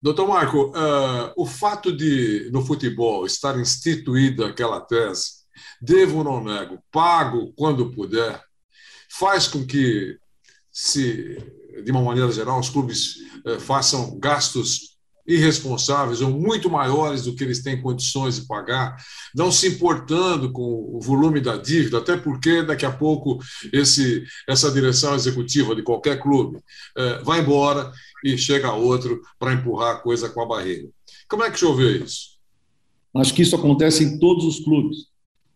Doutor 0.00 0.28
Marco, 0.28 0.68
uh, 0.68 1.32
o 1.36 1.46
fato 1.46 1.94
de 1.94 2.50
no 2.52 2.64
futebol 2.64 3.26
estar 3.26 3.58
instituída 3.58 4.46
aquela 4.46 4.80
tese 4.80 5.46
devo 5.80 6.18
ou 6.18 6.24
não 6.24 6.44
nego, 6.44 6.82
pago 6.90 7.52
quando 7.56 7.90
puder, 7.90 8.42
faz 9.10 9.48
com 9.48 9.66
que, 9.66 10.18
se, 10.70 11.38
de 11.84 11.90
uma 11.90 12.02
maneira 12.02 12.30
geral, 12.30 12.58
os 12.58 12.68
clubes 12.68 13.16
eh, 13.46 13.58
façam 13.58 14.18
gastos 14.18 14.95
irresponsáveis 15.26 16.20
ou 16.20 16.30
muito 16.30 16.70
maiores 16.70 17.24
do 17.24 17.34
que 17.34 17.44
eles 17.44 17.62
têm 17.62 17.80
condições 17.80 18.36
de 18.40 18.46
pagar, 18.46 18.96
não 19.34 19.50
se 19.50 19.68
importando 19.68 20.52
com 20.52 20.62
o 20.62 21.00
volume 21.00 21.40
da 21.40 21.56
dívida, 21.56 21.98
até 21.98 22.16
porque 22.16 22.62
daqui 22.62 22.86
a 22.86 22.92
pouco 22.92 23.38
esse, 23.72 24.24
essa 24.48 24.70
direção 24.70 25.14
executiva 25.14 25.74
de 25.74 25.82
qualquer 25.82 26.20
clube 26.20 26.58
eh, 26.96 27.20
vai 27.22 27.40
embora 27.40 27.90
e 28.24 28.38
chega 28.38 28.72
outro 28.72 29.20
para 29.38 29.52
empurrar 29.52 29.96
a 29.96 29.98
coisa 29.98 30.28
com 30.28 30.40
a 30.42 30.46
barriga. 30.46 30.88
Como 31.28 31.42
é 31.42 31.50
que 31.50 31.56
o 31.56 31.58
senhor 31.58 31.76
vê 31.76 31.98
isso? 31.98 32.36
Acho 33.16 33.34
que 33.34 33.42
isso 33.42 33.56
acontece 33.56 34.04
em 34.04 34.18
todos 34.18 34.44
os 34.44 34.60
clubes, 34.60 35.06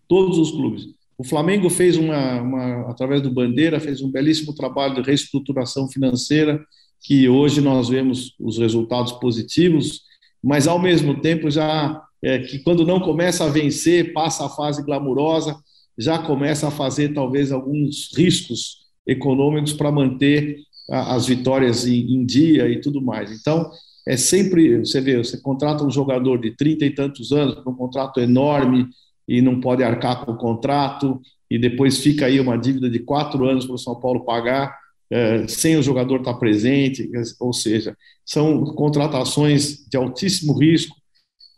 todos 0.09 0.39
os 0.39 0.51
clubes. 0.51 0.87
O 1.19 1.25
Flamengo 1.25 1.69
fez 1.69 1.97
uma, 1.99 2.41
uma 2.41 2.91
através 2.91 3.21
do 3.21 3.31
Bandeira, 3.31 3.79
fez 3.79 4.01
um 4.01 4.11
belíssimo 4.11 4.55
trabalho 4.55 4.95
de 4.95 5.03
reestruturação 5.03 5.87
financeira 5.87 6.65
que 7.01 7.29
hoje 7.29 7.61
nós 7.61 7.89
vemos 7.89 8.35
os 8.39 8.59
resultados 8.59 9.13
positivos, 9.13 10.03
mas 10.43 10.69
ao 10.69 10.79
mesmo 10.79 11.21
tempo 11.21 11.51
já 11.51 12.03
é, 12.23 12.39
que 12.39 12.59
quando 12.59 12.87
não 12.87 13.01
começa 13.01 13.45
a 13.45 13.49
vencer, 13.49 14.13
passa 14.13 14.47
a 14.47 14.49
fase 14.49 14.83
glamurosa, 14.85 15.57
já 15.97 16.19
começa 16.19 16.69
a 16.69 16.71
fazer 16.71 17.15
talvez 17.15 17.51
alguns 17.53 18.11
riscos 18.17 18.81
econômicos 19.07 19.73
para 19.73 19.91
manter 19.91 20.59
a, 20.91 21.15
as 21.15 21.27
vitórias 21.27 21.87
em, 21.87 22.15
em, 22.15 22.25
dia 22.25 22.69
e 22.69 22.81
tudo 22.81 23.01
mais. 23.01 23.31
Então, 23.33 23.71
é 24.07 24.17
sempre, 24.17 24.79
você 24.79 25.01
vê, 25.01 25.17
você 25.17 25.39
contrata 25.41 25.85
um 25.85 25.91
jogador 25.91 26.39
de 26.41 26.51
30 26.57 26.85
e 26.85 26.91
tantos 26.91 27.33
anos, 27.33 27.59
um 27.67 27.75
contrato 27.75 28.21
enorme 28.21 28.89
e 29.27 29.41
não 29.41 29.61
pode 29.61 29.83
arcar 29.83 30.25
com 30.25 30.33
o 30.33 30.37
contrato, 30.37 31.21
e 31.51 31.59
depois 31.59 31.99
fica 31.99 32.27
aí 32.27 32.41
uma 32.41 32.57
dívida 32.57 32.89
de 32.89 32.99
quatro 33.01 33.45
anos 33.45 33.67
para 33.67 33.75
o 33.75 33.79
São 33.79 33.95
Paulo 33.99 34.25
pagar, 34.25 34.77
é, 35.11 35.49
sem 35.49 35.77
o 35.77 35.83
jogador 35.83 36.21
estar 36.21 36.35
presente, 36.35 37.11
ou 37.41 37.53
seja, 37.53 37.97
são 38.25 38.65
contratações 38.65 39.85
de 39.91 39.97
altíssimo 39.97 40.57
risco. 40.57 40.95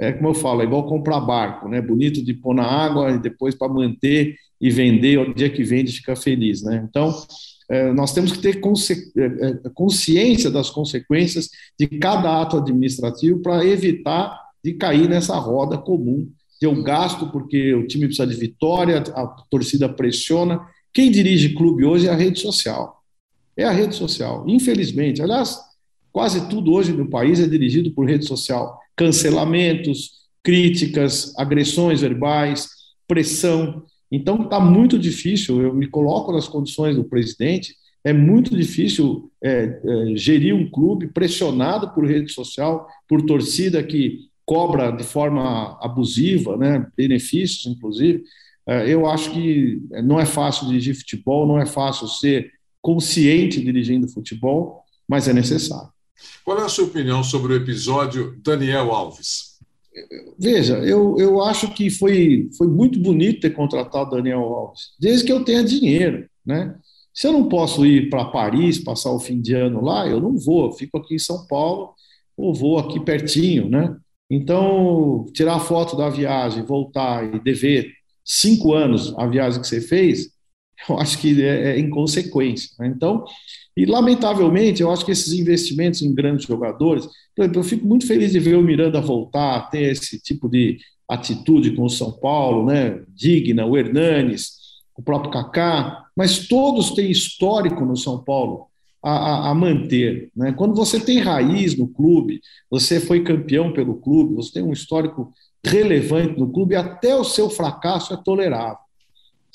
É 0.01 0.11
como 0.11 0.31
eu 0.31 0.35
falo, 0.35 0.63
é 0.63 0.65
igual 0.65 0.87
comprar 0.87 1.21
barco, 1.21 1.69
né? 1.69 1.81
Bonito 1.81 2.25
de 2.25 2.33
pôr 2.33 2.55
na 2.55 2.65
água 2.65 3.13
e 3.13 3.19
depois 3.21 3.55
para 3.55 3.73
manter 3.73 4.35
e 4.61 4.71
vender, 4.71 5.19
o 5.19 5.35
dia 5.35 5.51
que 5.51 5.63
vende 5.63 5.93
fica 5.93 6.17
feliz, 6.17 6.63
né? 6.63 6.85
Então, 6.89 7.15
é, 7.71 7.93
nós 7.93 8.13
temos 8.13 8.33
que 8.33 8.39
ter 8.39 8.59
é, 8.59 9.69
consciência 9.75 10.51
das 10.51 10.71
consequências 10.71 11.51
de 11.79 11.87
cada 11.87 12.41
ato 12.41 12.57
administrativo 12.57 13.41
para 13.41 13.65
evitar 13.67 14.41
de 14.65 14.73
cair 14.75 15.09
nessa 15.09 15.37
roda 15.39 15.77
comum. 15.77 16.29
Eu 16.61 16.83
gasto 16.83 17.31
porque 17.31 17.75
o 17.75 17.87
time 17.87 18.07
precisa 18.07 18.27
de 18.27 18.37
vitória, 18.37 18.99
a 19.15 19.27
torcida 19.51 19.89
pressiona. 19.89 20.61
Quem 20.93 21.11
dirige 21.11 21.55
clube 21.55 21.85
hoje 21.85 22.07
é 22.07 22.11
a 22.11 22.17
rede 22.17 22.41
social 22.41 23.02
é 23.57 23.65
a 23.65 23.73
rede 23.73 23.95
social. 23.95 24.45
Infelizmente, 24.47 25.23
aliás, 25.23 25.59
quase 26.11 26.49
tudo 26.49 26.73
hoje 26.73 26.93
no 26.93 27.09
país 27.09 27.41
é 27.41 27.47
dirigido 27.47 27.91
por 27.91 28.07
rede 28.07 28.27
social. 28.27 28.79
Cancelamentos, 28.97 30.23
críticas, 30.43 31.33
agressões 31.37 32.01
verbais, 32.01 32.69
pressão. 33.07 33.85
Então, 34.11 34.43
está 34.43 34.61
muito 34.61 34.99
difícil. 34.99 35.63
Eu 35.63 35.75
me 35.75 35.87
coloco 35.87 36.33
nas 36.33 36.49
condições 36.49 36.97
do 36.97 37.05
presidente. 37.05 37.75
É 38.05 38.13
muito 38.13 38.57
difícil 38.57 39.31
é, 39.43 39.81
é, 39.85 40.17
gerir 40.17 40.55
um 40.55 40.69
clube 40.69 41.07
pressionado 41.07 41.91
por 41.91 42.05
rede 42.05 42.33
social, 42.33 42.87
por 43.09 43.23
torcida 43.23 43.83
que 43.83 44.29
cobra 44.45 44.91
de 44.91 45.05
forma 45.05 45.79
abusiva, 45.81 46.57
né, 46.57 46.87
benefícios, 46.97 47.67
inclusive. 47.67 48.25
É, 48.67 48.93
eu 48.93 49.07
acho 49.07 49.31
que 49.33 49.81
não 50.05 50.19
é 50.19 50.27
fácil 50.27 50.67
dirigir 50.69 50.97
futebol, 50.97 51.47
não 51.47 51.59
é 51.59 51.67
fácil 51.67 52.09
ser 52.09 52.51
consciente 52.83 53.63
dirigindo 53.63 54.09
futebol, 54.09 54.83
mas 55.09 55.29
é 55.29 55.33
necessário. 55.33 55.89
Qual 56.45 56.59
é 56.59 56.65
a 56.65 56.69
sua 56.69 56.85
opinião 56.85 57.23
sobre 57.23 57.53
o 57.53 57.57
episódio 57.57 58.37
Daniel 58.43 58.91
Alves? 58.91 59.53
Veja, 60.39 60.79
eu, 60.79 61.17
eu 61.19 61.43
acho 61.43 61.73
que 61.73 61.91
foi, 61.91 62.51
foi 62.57 62.67
muito 62.67 62.99
bonito 62.99 63.41
ter 63.41 63.51
contratado 63.51 64.11
Daniel 64.11 64.41
Alves, 64.41 64.91
desde 64.99 65.25
que 65.25 65.33
eu 65.33 65.45
tenha 65.45 65.63
dinheiro, 65.63 66.29
né? 66.45 66.75
Se 67.15 67.27
eu 67.27 67.33
não 67.33 67.47
posso 67.47 67.85
ir 67.85 68.09
para 68.09 68.25
Paris, 68.25 68.83
passar 68.83 69.13
o 69.13 69.21
fim 69.21 69.41
de 69.41 69.55
ano 69.55 69.85
lá, 69.85 70.09
eu 70.09 70.19
não 70.19 70.37
vou, 70.37 70.67
eu 70.67 70.73
fico 70.73 70.97
aqui 70.97 71.15
em 71.15 71.19
São 71.19 71.47
Paulo 71.47 71.95
ou 72.37 72.55
vou 72.55 72.79
aqui 72.79 72.99
pertinho, 73.01 73.69
né? 73.69 73.95
Então, 74.31 75.27
tirar 75.35 75.61
foto 75.61 75.95
da 75.95 76.09
viagem, 76.09 76.65
voltar 76.65 77.35
e 77.35 77.39
dever 77.39 77.93
cinco 78.25 78.73
anos 78.73 79.15
a 79.19 79.27
viagem 79.27 79.61
que 79.61 79.67
você 79.67 79.81
fez, 79.81 80.31
eu 80.89 80.99
acho 80.99 81.19
que 81.19 81.43
é, 81.43 81.73
é 81.73 81.79
inconsequência. 81.79 82.71
Né? 82.79 82.93
Então, 82.95 83.25
e 83.77 83.87
lamentavelmente, 83.87 84.83
eu 84.83 84.91
acho 84.91 85.05
que 85.05 85.13
esses 85.13 85.33
investimentos 85.33 86.03
em 86.03 86.15
grandes 86.15 86.47
jogadores, 86.47 87.07
por 87.35 87.43
exemplo, 87.43 87.61
eu 87.61 87.65
fico 87.65 87.87
muito 87.87 88.07
feliz 88.07 88.33
de 88.33 88.39
ver 88.39 88.57
o 88.57 88.63
Miranda 88.63 89.01
voltar, 89.01 89.71
ter 89.71 89.91
esse 89.91 90.21
tipo 90.21 90.49
de 90.49 90.79
atitude 91.09 91.75
com 91.75 91.85
o 91.85 91.91
São 91.91 92.13
Paulo, 92.13 92.67
né? 92.67 93.03
digna, 93.09 93.65
o 93.65 93.77
Hernanes, 93.77 94.53
o 94.97 95.03
próprio 95.03 95.33
Kaká, 95.33 96.05
mas 96.17 96.47
todos 96.47 96.91
têm 96.91 97.11
histórico 97.11 97.85
no 97.85 97.97
São 97.97 98.23
Paulo 98.23 98.67
a, 99.03 99.11
a, 99.11 99.51
a, 99.51 99.55
manter. 99.55 100.31
Né? 100.37 100.53
Quando 100.53 100.75
você 100.75 101.01
tem 101.01 101.19
raiz 101.19 101.77
no 101.77 101.89
clube, 101.89 102.41
você 102.71 103.01
foi 103.01 103.25
campeão 103.25 103.73
pelo 103.73 103.97
clube, 103.97 104.35
você 104.35 104.53
tem 104.53 104.63
um 104.63 104.73
histórico 104.73 105.33
relevante 105.65 106.39
no 106.39 106.53
clube, 106.53 106.77
até 106.77 107.17
o 107.17 107.25
seu 107.25 107.49
fracasso 107.49 108.13
é 108.13 108.17
tolerável 108.23 108.83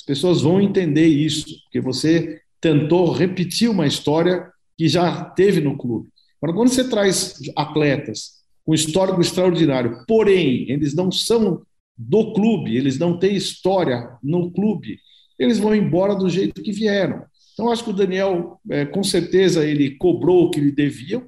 pessoas 0.08 0.42
vão 0.42 0.62
entender 0.62 1.06
isso, 1.06 1.46
porque 1.64 1.82
você 1.82 2.42
tentou 2.62 3.12
repetir 3.12 3.70
uma 3.70 3.86
história 3.86 4.50
que 4.78 4.88
já 4.88 5.26
teve 5.26 5.60
no 5.60 5.78
clube. 5.78 6.10
Agora, 6.42 6.58
quando 6.58 6.70
você 6.70 6.88
traz 6.88 7.36
atletas 7.56 8.38
com 8.66 8.74
histórico 8.74 9.20
extraordinário, 9.20 10.06
porém, 10.08 10.72
eles 10.72 10.96
não 10.96 11.12
são 11.12 11.62
do 11.98 12.34
clube, 12.34 12.78
eles 12.78 12.98
não 12.98 13.20
têm 13.20 13.36
história 13.36 14.10
no 14.24 14.52
clube, 14.52 14.98
eles 15.38 15.60
vão 15.60 15.76
embora 15.76 16.16
do 16.16 16.30
jeito 16.30 16.62
que 16.62 16.72
vieram. 16.72 17.24
Então, 17.54 17.72
acho 17.72 17.84
que 17.84 17.90
o 17.90 17.94
Daniel, 17.94 18.60
é, 18.70 18.86
com 18.86 19.04
certeza, 19.04 19.66
ele 19.66 19.98
cobrou 19.98 20.46
o 20.46 20.52
que 20.52 20.60
lhe 20.60 20.72
deviam, 20.72 21.24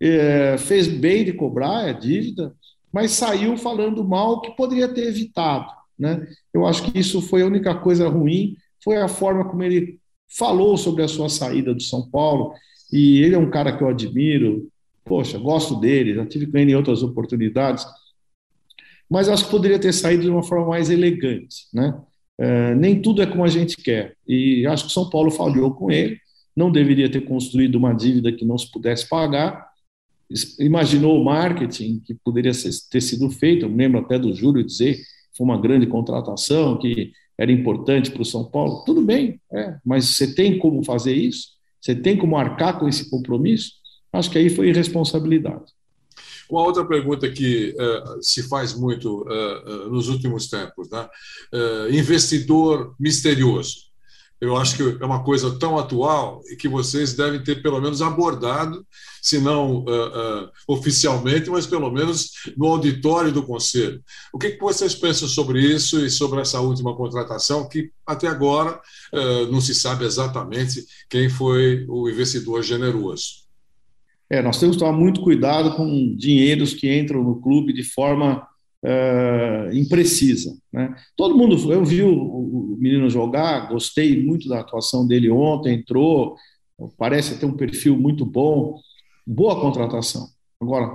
é, 0.00 0.56
fez 0.56 0.86
bem 0.86 1.24
de 1.24 1.32
cobrar, 1.32 1.88
é 1.88 1.92
dívida, 1.92 2.54
mas 2.92 3.10
saiu 3.10 3.56
falando 3.56 4.04
mal 4.04 4.40
que 4.40 4.54
poderia 4.56 4.88
ter 4.88 5.08
evitado. 5.08 5.66
Né? 5.98 6.26
Eu 6.52 6.66
acho 6.66 6.90
que 6.90 6.98
isso 6.98 7.22
foi 7.22 7.42
a 7.42 7.46
única 7.46 7.74
coisa 7.74 8.08
ruim, 8.08 8.56
foi 8.82 8.96
a 8.96 9.08
forma 9.08 9.44
como 9.44 9.62
ele 9.62 9.98
falou 10.28 10.76
sobre 10.76 11.02
a 11.02 11.08
sua 11.08 11.28
saída 11.28 11.74
do 11.74 11.82
São 11.82 12.08
Paulo, 12.10 12.52
e 12.92 13.22
ele 13.22 13.34
é 13.34 13.38
um 13.38 13.50
cara 13.50 13.76
que 13.76 13.82
eu 13.82 13.88
admiro, 13.88 14.68
poxa, 15.04 15.38
gosto 15.38 15.76
dele, 15.76 16.14
já 16.14 16.26
tive 16.26 16.46
com 16.46 16.58
ele 16.58 16.72
em 16.72 16.76
outras 16.76 17.02
oportunidades, 17.02 17.86
mas 19.08 19.28
acho 19.28 19.44
que 19.44 19.50
poderia 19.50 19.78
ter 19.78 19.92
saído 19.92 20.22
de 20.22 20.30
uma 20.30 20.42
forma 20.42 20.66
mais 20.66 20.90
elegante, 20.90 21.66
né? 21.72 21.98
É, 22.36 22.74
nem 22.74 23.00
tudo 23.00 23.22
é 23.22 23.26
como 23.26 23.44
a 23.44 23.48
gente 23.48 23.76
quer, 23.76 24.16
e 24.26 24.66
acho 24.66 24.86
que 24.86 24.92
São 24.92 25.08
Paulo 25.08 25.30
falhou 25.30 25.72
com 25.72 25.90
ele, 25.90 26.18
não 26.56 26.70
deveria 26.70 27.10
ter 27.10 27.20
construído 27.20 27.76
uma 27.76 27.92
dívida 27.92 28.32
que 28.32 28.44
não 28.44 28.58
se 28.58 28.70
pudesse 28.70 29.08
pagar, 29.08 29.68
imaginou 30.58 31.20
o 31.20 31.24
marketing 31.24 32.00
que 32.00 32.14
poderia 32.14 32.52
ter 32.90 33.00
sido 33.00 33.30
feito, 33.30 33.66
eu 33.66 33.68
me 33.68 33.76
lembro 33.76 34.00
até 34.00 34.18
do 34.18 34.34
Júlio 34.34 34.64
dizer 34.64 35.00
foi 35.36 35.44
uma 35.44 35.60
grande 35.60 35.86
contratação 35.86 36.78
que 36.78 37.12
era 37.38 37.50
importante 37.50 38.10
para 38.10 38.22
o 38.22 38.24
São 38.24 38.44
Paulo. 38.44 38.84
Tudo 38.84 39.02
bem, 39.02 39.40
é, 39.52 39.76
mas 39.84 40.06
você 40.06 40.34
tem 40.34 40.58
como 40.58 40.84
fazer 40.84 41.14
isso? 41.14 41.48
Você 41.80 41.94
tem 41.94 42.16
como 42.16 42.36
arcar 42.36 42.78
com 42.78 42.88
esse 42.88 43.10
compromisso? 43.10 43.72
Acho 44.12 44.30
que 44.30 44.38
aí 44.38 44.48
foi 44.48 44.68
irresponsabilidade. 44.68 45.64
Uma 46.48 46.62
outra 46.62 46.84
pergunta 46.84 47.28
que 47.30 47.74
uh, 47.74 48.22
se 48.22 48.42
faz 48.48 48.74
muito 48.74 49.22
uh, 49.22 49.86
uh, 49.86 49.90
nos 49.90 50.08
últimos 50.08 50.48
tempos, 50.48 50.88
né? 50.90 51.08
investidor 51.90 52.94
misterioso 52.98 53.93
eu 54.44 54.56
acho 54.56 54.76
que 54.76 55.02
é 55.02 55.06
uma 55.06 55.24
coisa 55.24 55.58
tão 55.58 55.78
atual 55.78 56.42
e 56.50 56.56
que 56.56 56.68
vocês 56.68 57.14
devem 57.14 57.42
ter 57.42 57.62
pelo 57.62 57.80
menos 57.80 58.02
abordado, 58.02 58.86
se 59.22 59.38
não 59.38 59.78
uh, 59.78 60.44
uh, 60.44 60.50
oficialmente, 60.68 61.48
mas 61.48 61.66
pelo 61.66 61.90
menos 61.90 62.30
no 62.56 62.66
auditório 62.66 63.32
do 63.32 63.42
Conselho. 63.42 64.02
O 64.32 64.38
que, 64.38 64.50
que, 64.50 64.60
vocês 64.60 64.94
pensam 64.94 65.26
sobre 65.26 65.60
isso 65.60 66.04
e 66.04 66.10
sobre 66.10 66.40
essa 66.40 66.60
última 66.60 66.94
contratação, 66.94 67.66
que 67.68 67.90
até 68.06 68.28
agora 68.28 68.78
uh, 69.12 69.50
não 69.50 69.60
se 69.60 69.74
sabe 69.74 70.04
exatamente 70.04 70.84
quem 71.08 71.30
foi 71.30 71.86
o 71.88 72.08
investidor 72.08 72.62
generoso? 72.62 73.44
É, 74.28 74.42
nós 74.42 74.58
temos 74.58 74.76
que 74.76 74.80
tomar 74.80 74.96
muito 74.96 75.22
cuidado 75.22 75.74
com 75.74 76.14
dinheiros 76.16 76.74
que 76.74 76.94
entram 76.94 77.22
no 77.22 77.40
clube 77.40 77.72
de 77.72 77.82
forma 77.82 78.46
uh, 78.84 79.72
imprecisa. 79.74 80.56
Né? 80.72 80.94
Todo 81.16 81.36
mundo, 81.36 81.72
eu 81.72 81.84
vi 81.84 82.02
o, 82.02 82.12
o, 82.12 82.76
menino 82.78 83.08
jogar, 83.10 83.68
gostei 83.68 84.22
muito 84.22 84.48
da 84.48 84.60
atuação 84.60 85.06
dele 85.06 85.30
ontem, 85.30 85.74
entrou, 85.74 86.36
parece 86.98 87.38
ter 87.38 87.46
um 87.46 87.56
perfil 87.56 87.96
muito 87.96 88.24
bom, 88.24 88.78
boa 89.26 89.60
contratação. 89.60 90.28
Agora, 90.60 90.90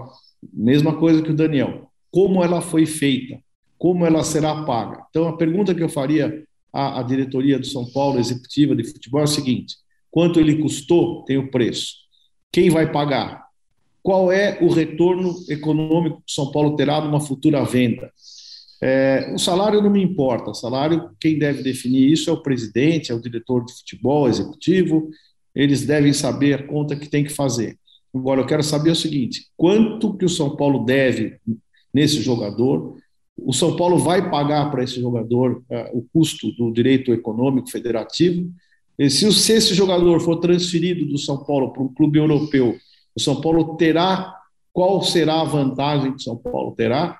mesma 0.53 0.96
coisa 0.96 1.22
que 1.22 1.31
o 1.31 1.36
Daniel, 1.36 1.89
como 2.12 2.43
ela 2.43 2.62
foi 2.62 2.86
feita? 2.86 3.39
como 3.79 4.05
ela 4.05 4.24
será 4.24 4.63
paga. 4.65 5.05
Então, 5.10 5.27
a 5.27 5.38
pergunta 5.38 5.74
que 5.74 5.81
eu 5.81 5.89
faria 5.89 6.43
à, 6.72 7.00
à 7.00 7.03
diretoria 7.03 7.58
do 7.58 7.65
São 7.65 7.89
Paulo, 7.89 8.19
executiva 8.19 8.75
de 8.75 8.84
futebol, 8.84 9.22
é 9.22 9.24
a 9.24 9.27
seguinte: 9.27 9.77
quanto 10.12 10.39
ele 10.39 10.62
custou, 10.62 11.24
tem 11.24 11.38
o 11.38 11.50
preço. 11.50 11.96
Quem 12.51 12.69
vai 12.69 12.91
pagar? 12.91 13.48
Qual 14.10 14.32
é 14.32 14.58
o 14.60 14.70
retorno 14.70 15.36
econômico 15.48 16.24
que 16.25 16.34
São 16.34 16.51
Paulo 16.51 16.75
terá 16.75 17.00
numa 17.00 17.22
futura 17.22 17.63
venda? 17.63 18.12
É, 18.82 19.32
o 19.36 19.38
salário 19.38 19.84
não 19.84 19.89
me 19.92 20.01
importa, 20.01 20.50
o 20.50 20.56
salário, 20.56 21.12
quem 21.20 21.38
deve 21.38 21.62
definir 21.62 22.12
isso 22.12 22.28
é 22.28 22.34
o 22.34 22.42
presidente, 22.42 23.12
é 23.12 23.13
o 23.13 23.22
diretor 23.22 23.63
de 23.63 23.72
futebol, 23.72 24.28
executivo, 24.28 25.12
eles 25.54 25.86
devem 25.86 26.12
saber 26.12 26.56
a 26.56 26.63
conta 26.66 26.96
que 26.96 27.08
tem 27.08 27.24
que 27.24 27.30
fazer. 27.30 27.78
Agora, 28.12 28.42
eu 28.42 28.48
quero 28.48 28.63
saber 28.63 28.89
o 28.89 28.96
seguinte: 28.96 29.46
quanto 29.56 30.18
que 30.18 30.25
o 30.25 30.30
São 30.30 30.56
Paulo 30.56 30.86
deve 30.86 31.38
nesse 31.94 32.20
jogador? 32.20 32.98
O 33.38 33.54
São 33.54 33.75
Paulo 33.75 34.00
vai 34.00 34.28
pagar 34.28 34.72
para 34.72 34.84
esse 34.84 35.00
jogador 35.00 35.63
uh, 35.70 35.96
o 36.00 36.04
custo 36.12 36.51
do 36.54 36.74
direito 36.74 37.13
econômico 37.13 37.70
federativo? 37.70 38.50
E 38.98 39.08
se, 39.08 39.32
se 39.32 39.54
esse 39.54 39.75
jogador 39.75 40.20
for 40.20 40.38
transferido 40.38 41.06
do 41.06 41.20
São 41.20 41.44
Paulo 41.44 41.72
para 41.72 41.84
um 41.84 41.94
clube 41.94 42.18
europeu, 42.18 42.75
o 43.16 43.20
São 43.20 43.42
Paulo 43.42 43.75
terá 43.75 44.39
qual 44.72 45.01
será 45.01 45.42
a 45.42 45.46
vantagem 45.46 46.12
que 46.12 46.20
o 46.20 46.24
São 46.24 46.38
Paulo 46.38 46.74
terá? 46.75 47.20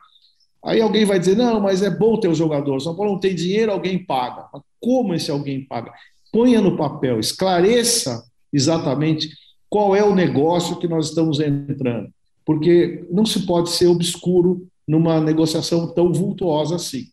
Aí 0.64 0.82
alguém 0.82 1.06
vai 1.06 1.20
dizer: 1.20 1.36
não, 1.36 1.60
mas 1.60 1.82
é 1.82 1.90
bom 1.90 2.20
ter 2.20 2.28
o 2.28 2.34
jogador. 2.34 2.78
O 2.78 2.80
São 2.80 2.96
Paulo 2.96 3.14
não 3.14 3.20
tem 3.20 3.36
dinheiro, 3.36 3.72
alguém 3.72 4.04
paga. 4.04 4.48
Mas 4.54 4.62
como 4.80 5.14
esse 5.14 5.32
alguém 5.32 5.66
paga? 5.66 5.92
Ponha 6.32 6.62
no 6.62 6.78
papel, 6.78 7.20
esclareça 7.20 8.24
exatamente 8.52 9.30
qual 9.70 9.96
é 9.96 10.04
o 10.04 10.16
negócio 10.16 10.78
que 10.78 10.88
nós 10.88 11.10
estamos 11.10 11.40
entrando. 11.40 12.10
Porque 12.46 13.06
não 13.12 13.26
se 13.26 13.46
pode 13.46 13.70
ser 13.72 13.88
obscuro 13.88 14.68
numa 14.88 15.20
negociação 15.20 15.94
tão 15.94 16.12
vultuosa 16.12 16.76
assim. 16.76 17.08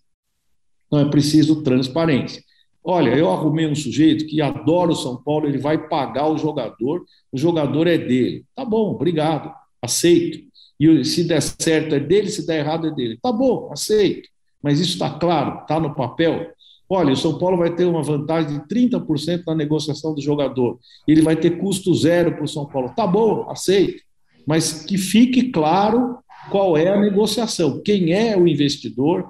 Então 0.86 1.00
é 1.00 1.10
preciso 1.10 1.62
transparência. 1.62 2.42
Olha, 2.88 3.10
eu 3.16 3.28
arrumei 3.28 3.66
um 3.66 3.74
sujeito 3.74 4.26
que 4.26 4.40
adora 4.40 4.92
o 4.92 4.94
São 4.94 5.20
Paulo, 5.20 5.48
ele 5.48 5.58
vai 5.58 5.88
pagar 5.88 6.28
o 6.28 6.38
jogador, 6.38 7.04
o 7.32 7.36
jogador 7.36 7.88
é 7.88 7.98
dele. 7.98 8.44
Tá 8.54 8.64
bom, 8.64 8.92
obrigado, 8.92 9.52
aceito. 9.82 10.38
E 10.78 11.04
se 11.04 11.24
der 11.24 11.42
certo 11.42 11.96
é 11.96 11.98
dele, 11.98 12.28
se 12.28 12.46
der 12.46 12.60
errado 12.60 12.86
é 12.86 12.92
dele. 12.92 13.18
Tá 13.20 13.32
bom, 13.32 13.70
aceito. 13.72 14.28
Mas 14.62 14.78
isso 14.78 14.92
está 14.92 15.10
claro, 15.10 15.62
está 15.62 15.80
no 15.80 15.96
papel. 15.96 16.46
Olha, 16.88 17.12
o 17.12 17.16
São 17.16 17.36
Paulo 17.40 17.56
vai 17.56 17.74
ter 17.74 17.86
uma 17.86 18.04
vantagem 18.04 18.60
de 18.60 18.68
30% 18.68 19.42
na 19.44 19.56
negociação 19.56 20.14
do 20.14 20.22
jogador. 20.22 20.78
Ele 21.08 21.22
vai 21.22 21.34
ter 21.34 21.58
custo 21.58 21.92
zero 21.92 22.36
para 22.36 22.44
o 22.44 22.48
São 22.48 22.66
Paulo. 22.66 22.92
Tá 22.94 23.04
bom, 23.04 23.50
aceito. 23.50 24.00
Mas 24.46 24.84
que 24.84 24.96
fique 24.96 25.50
claro 25.50 26.18
qual 26.52 26.76
é 26.76 26.86
a 26.86 27.00
negociação, 27.00 27.82
quem 27.82 28.12
é 28.12 28.36
o 28.36 28.46
investidor, 28.46 29.28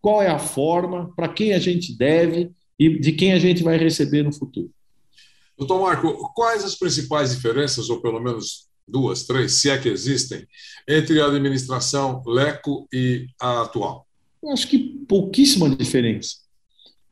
qual 0.00 0.22
é 0.22 0.28
a 0.28 0.38
forma, 0.38 1.12
para 1.14 1.28
quem 1.28 1.52
a 1.54 1.58
gente 1.58 1.96
deve 1.96 2.50
e 2.78 2.98
de 2.98 3.12
quem 3.12 3.32
a 3.32 3.38
gente 3.38 3.62
vai 3.62 3.76
receber 3.76 4.22
no 4.22 4.32
futuro. 4.32 4.70
Doutor 5.56 5.80
Marco, 5.80 6.32
quais 6.34 6.64
as 6.64 6.74
principais 6.74 7.34
diferenças, 7.34 7.88
ou 7.88 8.00
pelo 8.00 8.20
menos 8.20 8.68
duas, 8.86 9.24
três, 9.24 9.52
se 9.52 9.70
é 9.70 9.78
que 9.78 9.88
existem, 9.88 10.46
entre 10.88 11.20
a 11.20 11.26
administração 11.26 12.22
Leco 12.26 12.88
e 12.92 13.26
a 13.40 13.62
atual? 13.62 14.06
Eu 14.42 14.50
acho 14.50 14.66
que 14.66 14.78
pouquíssima 15.06 15.70
diferença. 15.70 16.36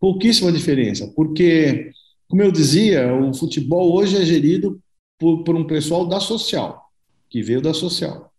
Pouquíssima 0.00 0.50
diferença, 0.50 1.12
porque, 1.14 1.92
como 2.26 2.42
eu 2.42 2.50
dizia, 2.50 3.14
o 3.14 3.32
futebol 3.34 3.92
hoje 3.94 4.16
é 4.16 4.24
gerido 4.24 4.80
por, 5.18 5.44
por 5.44 5.54
um 5.54 5.66
pessoal 5.66 6.06
da 6.06 6.18
social, 6.18 6.90
que 7.28 7.42
veio 7.42 7.60
da 7.60 7.74
social. 7.74 8.32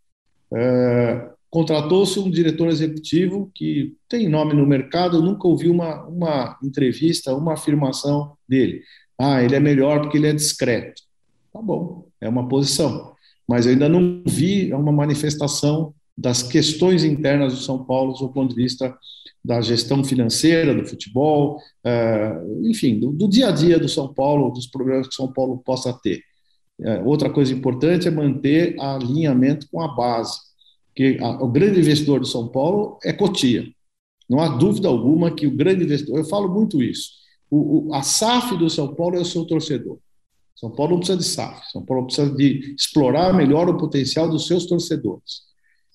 É, 0.53 1.30
Contratou-se 1.51 2.17
um 2.17 2.31
diretor 2.31 2.69
executivo 2.69 3.51
que 3.53 3.95
tem 4.09 4.27
nome 4.27 4.55
no 4.55 4.65
mercado, 4.65 5.21
nunca 5.21 5.47
ouvi 5.47 5.69
uma, 5.69 6.03
uma 6.05 6.57
entrevista, 6.63 7.35
uma 7.35 7.53
afirmação 7.53 8.35
dele. 8.49 8.81
Ah, 9.19 9.43
ele 9.43 9.55
é 9.55 9.59
melhor 9.59 10.01
porque 10.01 10.17
ele 10.17 10.27
é 10.27 10.33
discreto. 10.33 11.03
Tá 11.53 11.61
bom, 11.61 12.07
é 12.19 12.27
uma 12.27 12.47
posição 12.47 13.11
mas 13.51 13.65
eu 13.65 13.73
ainda 13.73 13.89
não 13.89 14.23
vi 14.25 14.73
uma 14.73 14.93
manifestação 14.93 15.93
das 16.17 16.41
questões 16.41 17.03
internas 17.03 17.51
do 17.51 17.59
São 17.59 17.83
Paulo 17.83 18.13
do 18.13 18.29
ponto 18.29 18.55
de 18.55 18.55
vista 18.55 18.97
da 19.43 19.59
gestão 19.59 20.05
financeira 20.05 20.73
do 20.73 20.87
futebol, 20.87 21.59
eh, 21.83 22.33
enfim, 22.63 22.97
do, 22.97 23.27
dia 23.27 23.49
a 23.49 23.51
dia 23.51 23.77
do 23.77 23.89
São 23.89 24.13
Paulo, 24.13 24.51
dos 24.51 24.67
problemas 24.67 25.05
que 25.09 25.15
São 25.15 25.33
Paulo 25.33 25.61
possa 25.65 25.91
ter. 26.01 26.21
Eh, 26.79 27.01
outra 27.03 27.29
coisa 27.29 27.53
importante 27.53 28.07
é 28.07 28.11
manter 28.11 28.79
alinhamento 28.79 29.67
com 29.69 29.81
a 29.81 29.89
base, 29.89 30.39
que 30.95 31.17
o 31.39 31.47
grande 31.47 31.79
investidor 31.79 32.19
do 32.19 32.25
São 32.25 32.47
Paulo 32.47 32.99
é 33.03 33.13
Cotia. 33.13 33.65
Não 34.29 34.39
há 34.39 34.47
dúvida 34.47 34.87
alguma 34.87 35.31
que 35.31 35.47
o 35.47 35.55
grande 35.55 35.83
investidor, 35.83 36.19
eu 36.19 36.25
falo 36.25 36.53
muito 36.53 36.81
isso, 36.81 37.11
o, 37.49 37.93
a 37.93 38.01
SAF 38.01 38.55
do 38.57 38.69
São 38.69 38.95
Paulo 38.95 39.17
é 39.17 39.19
o 39.19 39.25
seu 39.25 39.43
torcedor. 39.43 39.99
São 40.55 40.69
Paulo 40.69 40.93
não 40.93 40.99
precisa 40.99 41.17
de 41.17 41.25
SAF, 41.25 41.71
São 41.71 41.83
Paulo 41.83 42.05
precisa 42.05 42.33
de 42.33 42.75
explorar 42.77 43.33
melhor 43.33 43.67
o 43.67 43.77
potencial 43.77 44.29
dos 44.29 44.47
seus 44.47 44.65
torcedores. 44.67 45.41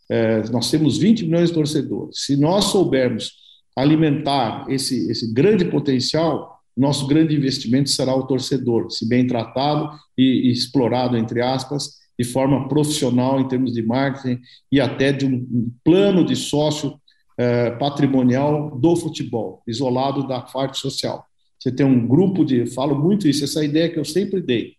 É, 0.09 0.43
nós 0.51 0.71
temos 0.71 0.99
20 0.99 1.25
milhões 1.25 1.49
de 1.49 1.55
torcedores. 1.55 2.25
Se 2.25 2.37
nós 2.37 2.67
soubermos 2.67 3.33
alimentar 3.75 4.67
esse, 4.69 5.11
esse 5.11 5.33
grande 5.33 5.65
potencial, 5.65 6.61
nosso 6.77 7.07
grande 7.07 7.35
investimento 7.35 7.89
será 7.89 8.15
o 8.15 8.27
torcedor, 8.27 8.91
se 8.91 9.09
bem 9.09 9.27
tratado 9.27 9.99
e, 10.17 10.49
e 10.49 10.53
explorado, 10.53 11.17
entre 11.17 11.41
aspas, 11.41 11.99
de 12.19 12.25
forma 12.25 12.69
profissional 12.69 13.41
em 13.41 13.49
termos 13.49 13.73
de 13.73 13.83
marketing 13.83 14.41
e 14.71 14.81
até 14.81 15.13
de 15.13 15.27
um, 15.27 15.71
plano 15.85 16.25
de 16.25 16.35
sócio 16.35 16.99
é, 17.39 17.71
patrimonial 17.73 18.77
do 18.79 18.97
futebol, 18.97 19.63
isolado 19.67 20.27
da 20.27 20.41
parte 20.41 20.79
social. 20.79 21.25
Você 21.59 21.71
tem 21.71 21.85
um 21.85 22.07
grupo 22.07 22.45
de. 22.45 22.67
Falo 22.67 22.99
muito 22.99 23.29
isso, 23.29 23.45
essa 23.45 23.65
ideia 23.65 23.91
que 23.91 23.99
eu 23.99 24.05
sempre 24.05 24.41
dei. 24.41 24.75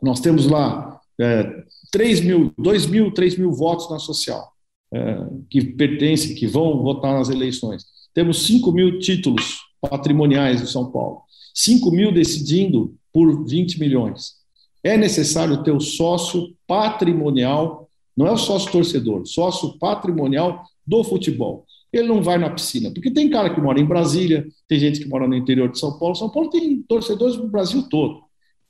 Nós 0.00 0.20
temos 0.20 0.46
lá 0.46 1.00
é, 1.20 1.64
3 1.90 2.20
mil, 2.20 2.52
2 2.58 2.86
mil, 2.86 3.12
3 3.12 3.38
mil 3.38 3.52
votos 3.52 3.90
na 3.90 3.98
social, 3.98 4.52
é, 4.92 5.26
que 5.50 5.64
pertencem, 5.64 6.34
que 6.34 6.46
vão 6.46 6.82
votar 6.82 7.14
nas 7.14 7.28
eleições. 7.28 7.84
Temos 8.14 8.44
5 8.46 8.70
mil 8.72 8.98
títulos 8.98 9.60
patrimoniais 9.80 10.60
do 10.60 10.66
São 10.66 10.90
Paulo. 10.90 11.22
5 11.54 11.90
mil 11.90 12.12
decidindo 12.12 12.94
por 13.12 13.46
20 13.46 13.78
milhões. 13.78 14.41
É 14.82 14.96
necessário 14.96 15.62
ter 15.62 15.72
o 15.72 15.80
sócio 15.80 16.54
patrimonial, 16.66 17.88
não 18.16 18.26
é 18.26 18.32
o 18.32 18.36
sócio 18.36 18.70
torcedor, 18.72 19.26
sócio 19.26 19.78
patrimonial 19.78 20.64
do 20.86 21.04
futebol 21.04 21.64
ele 21.92 22.08
não 22.08 22.22
vai 22.22 22.38
na 22.38 22.48
piscina. 22.48 22.90
Porque 22.90 23.10
tem 23.10 23.28
cara 23.28 23.54
que 23.54 23.60
mora 23.60 23.78
em 23.78 23.84
Brasília, 23.84 24.46
tem 24.66 24.78
gente 24.78 24.98
que 24.98 25.08
mora 25.08 25.28
no 25.28 25.34
interior 25.34 25.70
de 25.70 25.78
São 25.78 25.98
Paulo. 25.98 26.14
São 26.14 26.30
Paulo 26.30 26.48
tem 26.48 26.82
torcedores 26.82 27.36
do 27.36 27.46
Brasil 27.48 27.86
todo. 27.88 28.22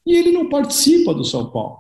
E 0.04 0.16
ele 0.16 0.32
não 0.32 0.48
participa 0.48 1.14
do 1.14 1.24
São 1.24 1.50
Paulo. 1.50 1.78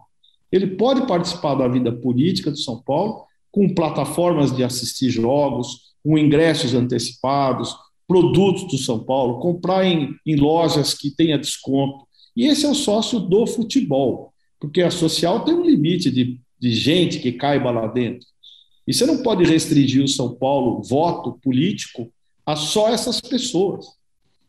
Ele 0.50 0.68
pode 0.76 1.06
participar 1.06 1.56
da 1.56 1.66
vida 1.66 1.90
política 1.90 2.50
do 2.50 2.58
São 2.58 2.80
Paulo 2.80 3.24
com 3.50 3.74
plataformas 3.74 4.54
de 4.54 4.62
assistir 4.62 5.10
jogos, 5.10 5.92
com 6.04 6.16
ingressos 6.16 6.74
antecipados, 6.74 7.74
produtos 8.06 8.68
do 8.68 8.78
São 8.78 9.00
Paulo, 9.00 9.40
comprar 9.40 9.84
em, 9.84 10.14
em 10.24 10.36
lojas 10.36 10.94
que 10.94 11.10
tenha 11.10 11.38
desconto. 11.38 12.06
E 12.36 12.46
esse 12.46 12.64
é 12.64 12.68
o 12.68 12.74
sócio 12.74 13.20
do 13.20 13.46
futebol, 13.46 14.32
porque 14.58 14.82
a 14.82 14.90
social 14.90 15.44
tem 15.44 15.54
um 15.54 15.64
limite 15.64 16.10
de, 16.10 16.40
de 16.58 16.74
gente 16.74 17.18
que 17.18 17.32
caiba 17.32 17.70
lá 17.70 17.86
dentro. 17.86 18.26
E 18.86 18.92
você 18.92 19.06
não 19.06 19.22
pode 19.22 19.44
restringir 19.44 20.02
o 20.02 20.08
São 20.08 20.34
Paulo, 20.34 20.82
voto 20.82 21.38
político, 21.42 22.12
a 22.44 22.56
só 22.56 22.88
essas 22.88 23.20
pessoas. 23.20 23.86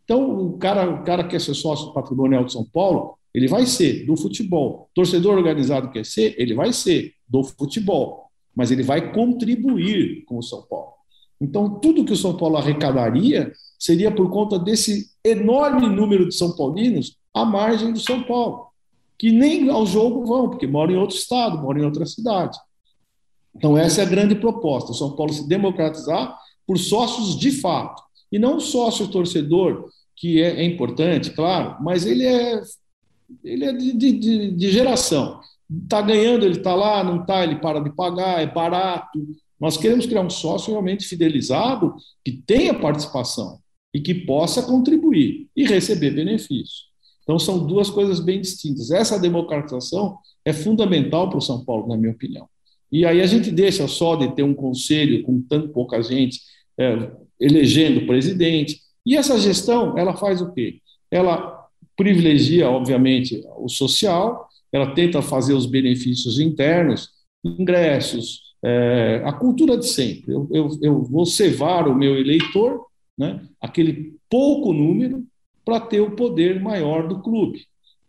Então, 0.04 0.48
o 0.48 0.58
cara, 0.58 0.90
o 0.90 1.04
cara 1.04 1.24
quer 1.24 1.40
ser 1.40 1.54
sócio 1.54 1.94
patrimonial 1.94 2.44
de 2.44 2.52
São 2.52 2.66
Paulo, 2.66 3.18
ele 3.34 3.48
vai 3.48 3.66
ser 3.66 4.06
do 4.06 4.16
futebol. 4.16 4.90
Torcedor 4.94 5.38
organizado 5.38 5.92
quer 5.92 6.06
ser, 6.06 6.36
ele 6.38 6.54
vai 6.54 6.74
ser 6.74 7.14
do 7.28 7.44
futebol. 7.44 8.30
Mas 8.56 8.70
ele 8.70 8.84
vai 8.84 9.12
contribuir 9.12 10.24
com 10.26 10.38
o 10.38 10.44
São 10.44 10.62
Paulo. 10.64 10.94
Então, 11.42 11.80
tudo 11.80 12.06
que 12.06 12.14
o 12.14 12.18
São 12.18 12.38
Paulo 12.38 12.58
arrecadaria 12.58 13.52
seria 13.80 14.12
por 14.12 14.30
conta 14.30 14.60
desse 14.60 15.08
enorme 15.24 15.90
número 15.90 16.28
de 16.28 16.36
São 16.36 16.56
Paulinos 16.56 17.18
à 17.34 17.44
margem 17.44 17.92
do 17.92 18.00
São 18.00 18.24
Paulo, 18.24 18.68
que 19.18 19.32
nem 19.32 19.70
ao 19.70 19.86
jogo 19.86 20.26
vão, 20.26 20.50
porque 20.50 20.68
moram 20.68 20.94
em 20.94 20.98
outro 20.98 21.16
estado, 21.16 21.58
moram 21.58 21.82
em 21.82 21.86
outra 21.86 22.06
cidade. 22.06 22.58
Então, 23.56 23.78
essa 23.78 24.02
é 24.02 24.06
a 24.06 24.10
grande 24.10 24.36
proposta: 24.36 24.94
São 24.94 25.16
Paulo 25.16 25.34
se 25.34 25.48
democratizar 25.48 26.38
por 26.66 26.78
sócios 26.78 27.38
de 27.38 27.52
fato, 27.52 28.02
e 28.32 28.40
não 28.40 28.60
sócio 28.60 29.08
torcedor, 29.08 29.90
que 30.16 30.42
é, 30.42 30.62
é 30.62 30.64
importante, 30.64 31.32
claro, 31.32 31.78
mas 31.82 32.06
ele 32.06 32.26
é, 32.26 32.62
ele 33.44 33.66
é 33.66 33.74
de, 33.74 33.94
de, 33.94 34.52
de 34.52 34.72
geração. 34.72 35.40
Está 35.84 36.02
ganhando, 36.02 36.46
ele 36.46 36.58
está 36.58 36.76
lá, 36.76 37.04
não 37.04 37.22
está, 37.22 37.44
ele 37.44 37.56
para 37.56 37.80
de 37.80 37.90
pagar, 37.96 38.42
é 38.42 38.48
barato. 38.48 39.20
Nós 39.60 39.78
queremos 39.78 40.06
criar 40.06 40.22
um 40.22 40.30
sócio 40.30 40.72
realmente 40.72 41.06
fidelizado, 41.06 41.96
que 42.24 42.32
tenha 42.32 42.78
participação 42.78 43.60
e 43.94 44.00
que 44.00 44.14
possa 44.14 44.64
contribuir 44.64 45.48
e 45.56 45.66
receber 45.66 46.12
benefícios. 46.12 46.93
Então, 47.24 47.40
são 47.40 47.66
duas 47.66 47.90
coisas 47.90 48.20
bem 48.20 48.40
distintas. 48.40 48.92
Essa 48.92 49.20
democratização 49.20 50.18
é 50.46 50.54
fundamental 50.54 51.30
para 51.30 51.38
o 51.38 51.42
São 51.42 51.64
Paulo, 51.64 51.88
na 51.88 51.98
minha 51.98 52.12
opinião. 52.12 52.48
E 52.92 53.06
aí 53.06 53.22
a 53.22 53.26
gente 53.26 53.50
deixa 53.50 53.88
só 53.88 54.16
de 54.16 54.36
ter 54.36 54.44
um 54.44 54.54
conselho 54.54 55.24
com 55.24 55.42
tão 55.42 55.68
pouca 55.70 56.02
gente 56.04 56.42
é, 56.78 57.12
elegendo 57.40 58.06
presidente. 58.06 58.80
E 59.06 59.16
essa 59.16 59.40
gestão, 59.40 59.98
ela 59.98 60.16
faz 60.16 60.42
o 60.42 60.54
quê? 60.54 60.80
Ela 61.10 61.64
privilegia, 61.96 62.70
obviamente, 62.70 63.44
o 63.58 63.68
social, 63.70 64.48
ela 64.72 64.94
tenta 64.94 65.22
fazer 65.22 65.54
os 65.54 65.66
benefícios 65.66 66.40
internos, 66.40 67.10
ingressos, 67.44 68.42
é, 68.64 69.22
a 69.26 69.34
cultura 69.34 69.78
de 69.78 69.88
sempre. 69.88 70.34
Eu, 70.34 70.48
eu, 70.52 70.70
eu 70.82 71.04
vou 71.04 71.26
cevar 71.26 71.88
o 71.88 71.96
meu 71.96 72.18
eleitor, 72.18 72.86
né, 73.18 73.46
aquele 73.62 74.16
pouco 74.30 74.74
número, 74.74 75.24
para 75.66 75.80
ter 75.80 76.02
o 76.02 76.12
poder 76.12 76.62
maior 76.62 77.08
do 77.08 77.22
clube. 77.22 77.66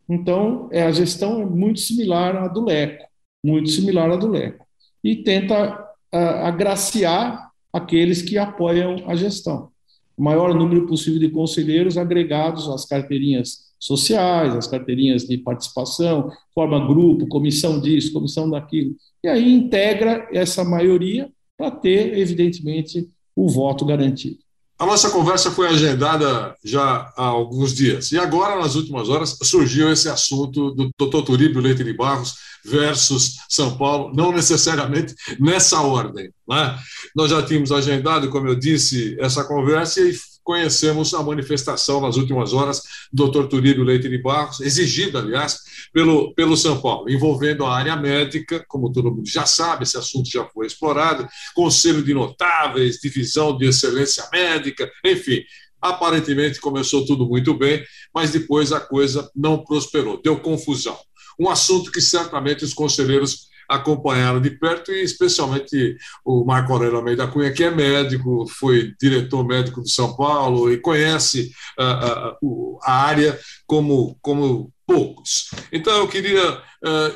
Então, 0.09 0.69
é, 0.73 0.83
a 0.83 0.93
gestão 0.93 1.41
é 1.43 1.47
muito 1.47 1.81
similar 1.81 2.37
à 2.37 2.49
do 2.49 2.65
Leco, 2.65 3.05
muito 3.45 3.71
similar 3.71 4.11
à 4.11 4.17
do 4.17 4.29
Leco. 4.29 4.67
E 5.03 5.17
tenta 5.17 5.83
agraciar 6.13 7.51
aqueles 7.73 8.23
que 8.23 8.39
apoiam 8.39 9.03
a 9.09 9.17
gestão. 9.17 9.71
O 10.17 10.23
maior 10.23 10.55
número 10.55 10.87
possível 10.87 11.19
de 11.19 11.29
conselheiros 11.29 11.99
agregados 11.99 12.69
às 12.69 12.85
carteirinhas 12.85 13.75
sociais, 13.81 14.55
às 14.55 14.69
carteirinhas 14.69 15.25
de 15.25 15.37
participação, 15.37 16.31
forma 16.55 16.87
grupo, 16.87 17.27
comissão 17.27 17.81
disso, 17.81 18.13
comissão 18.13 18.49
daquilo. 18.49 18.95
E 19.25 19.29
aí 19.29 19.53
integra 19.53 20.29
essa 20.33 20.65
maioria 20.65 21.29
para 21.57 21.71
ter, 21.71 22.17
evidentemente, 22.17 23.09
o 23.35 23.49
voto 23.49 23.85
garantido. 23.85 24.39
A 24.77 24.85
nossa 24.85 25.11
conversa 25.11 25.53
foi 25.53 25.69
agendada 25.69 26.57
já 26.65 27.13
há 27.17 27.25
alguns 27.25 27.73
dias. 27.73 28.11
E 28.11 28.19
agora, 28.19 28.61
nas 28.61 28.75
últimas 28.75 29.09
horas, 29.09 29.39
surgiu 29.43 29.91
esse 29.93 30.09
assunto 30.09 30.73
do 30.73 30.91
Dr. 30.99 31.23
Turíbio 31.25 31.61
Leite 31.61 31.85
de 31.85 31.93
Barros 31.93 32.35
versus 32.65 33.37
São 33.49 33.77
Paulo, 33.77 34.13
não 34.15 34.33
necessariamente 34.33 35.15
nessa 35.39 35.81
ordem. 35.81 36.33
Né? 36.49 36.79
Nós 37.15 37.31
já 37.31 37.41
tínhamos 37.43 37.71
agendado, 37.71 38.31
como 38.31 38.49
eu 38.49 38.57
disse, 38.57 39.17
essa 39.21 39.45
conversa 39.45 40.01
e 40.01 40.13
conhecemos 40.45 41.15
a 41.15 41.23
manifestação 41.23 42.01
nas 42.01 42.17
últimas 42.17 42.53
horas 42.53 42.83
do 43.13 43.29
Dr. 43.29 43.47
Turíbio 43.47 43.83
Leite 43.83 44.09
de 44.09 44.19
Barros, 44.19 44.61
exigida, 44.61 45.19
aliás, 45.19 45.59
pelo, 45.93 46.35
pelo 46.35 46.57
São 46.57 46.81
Paulo, 46.81 47.11
envolvendo 47.11 47.65
a 47.65 47.75
área 47.75 47.97
médica, 47.97 48.65
como 48.69 48.93
todo 48.93 49.11
mundo 49.11 49.27
já 49.29 49.47
sabe, 49.47 49.85
esse 49.85 49.97
assunto 49.97 50.31
já 50.31 50.45
foi 50.45 50.67
explorado, 50.67 51.27
Conselho 51.55 52.03
de 52.03 52.13
Notáveis, 52.13 52.99
Divisão 53.01 53.57
de 53.57 53.67
Excelência 53.67 54.29
Médica, 54.31 54.91
enfim. 55.05 55.43
Aparentemente 55.81 56.61
começou 56.61 57.05
tudo 57.05 57.27
muito 57.27 57.55
bem, 57.55 57.85
mas 58.15 58.31
depois 58.31 58.73
a 58.73 58.81
coisa 58.81 59.31
não 59.35 59.65
prosperou, 59.65 60.21
deu 60.23 60.39
confusão. 60.39 60.99
Um 61.39 61.49
assunto 61.49 61.91
que 61.91 62.01
certamente 62.01 62.65
os 62.65 62.73
conselheiros 62.73 63.49
acompanharam 63.69 64.41
de 64.41 64.51
perto, 64.51 64.93
e 64.93 65.03
especialmente 65.03 65.97
o 66.25 66.45
Marco 66.45 66.73
Aurélio 66.73 66.97
Almeida 66.97 67.27
Cunha, 67.27 67.53
que 67.53 67.65
é 67.65 67.71
médico, 67.71 68.47
foi 68.49 68.93
diretor 69.01 69.45
médico 69.47 69.83
de 69.83 69.91
São 69.91 70.17
Paulo 70.17 70.73
e 70.73 70.79
conhece 70.79 71.51
a, 71.79 71.85
a, 71.85 72.37
a 72.83 72.93
área 72.93 73.39
como, 73.67 74.17
como 74.21 74.73
poucos. 74.87 75.51
Então, 75.73 75.97
eu 75.97 76.09
queria, 76.09 76.61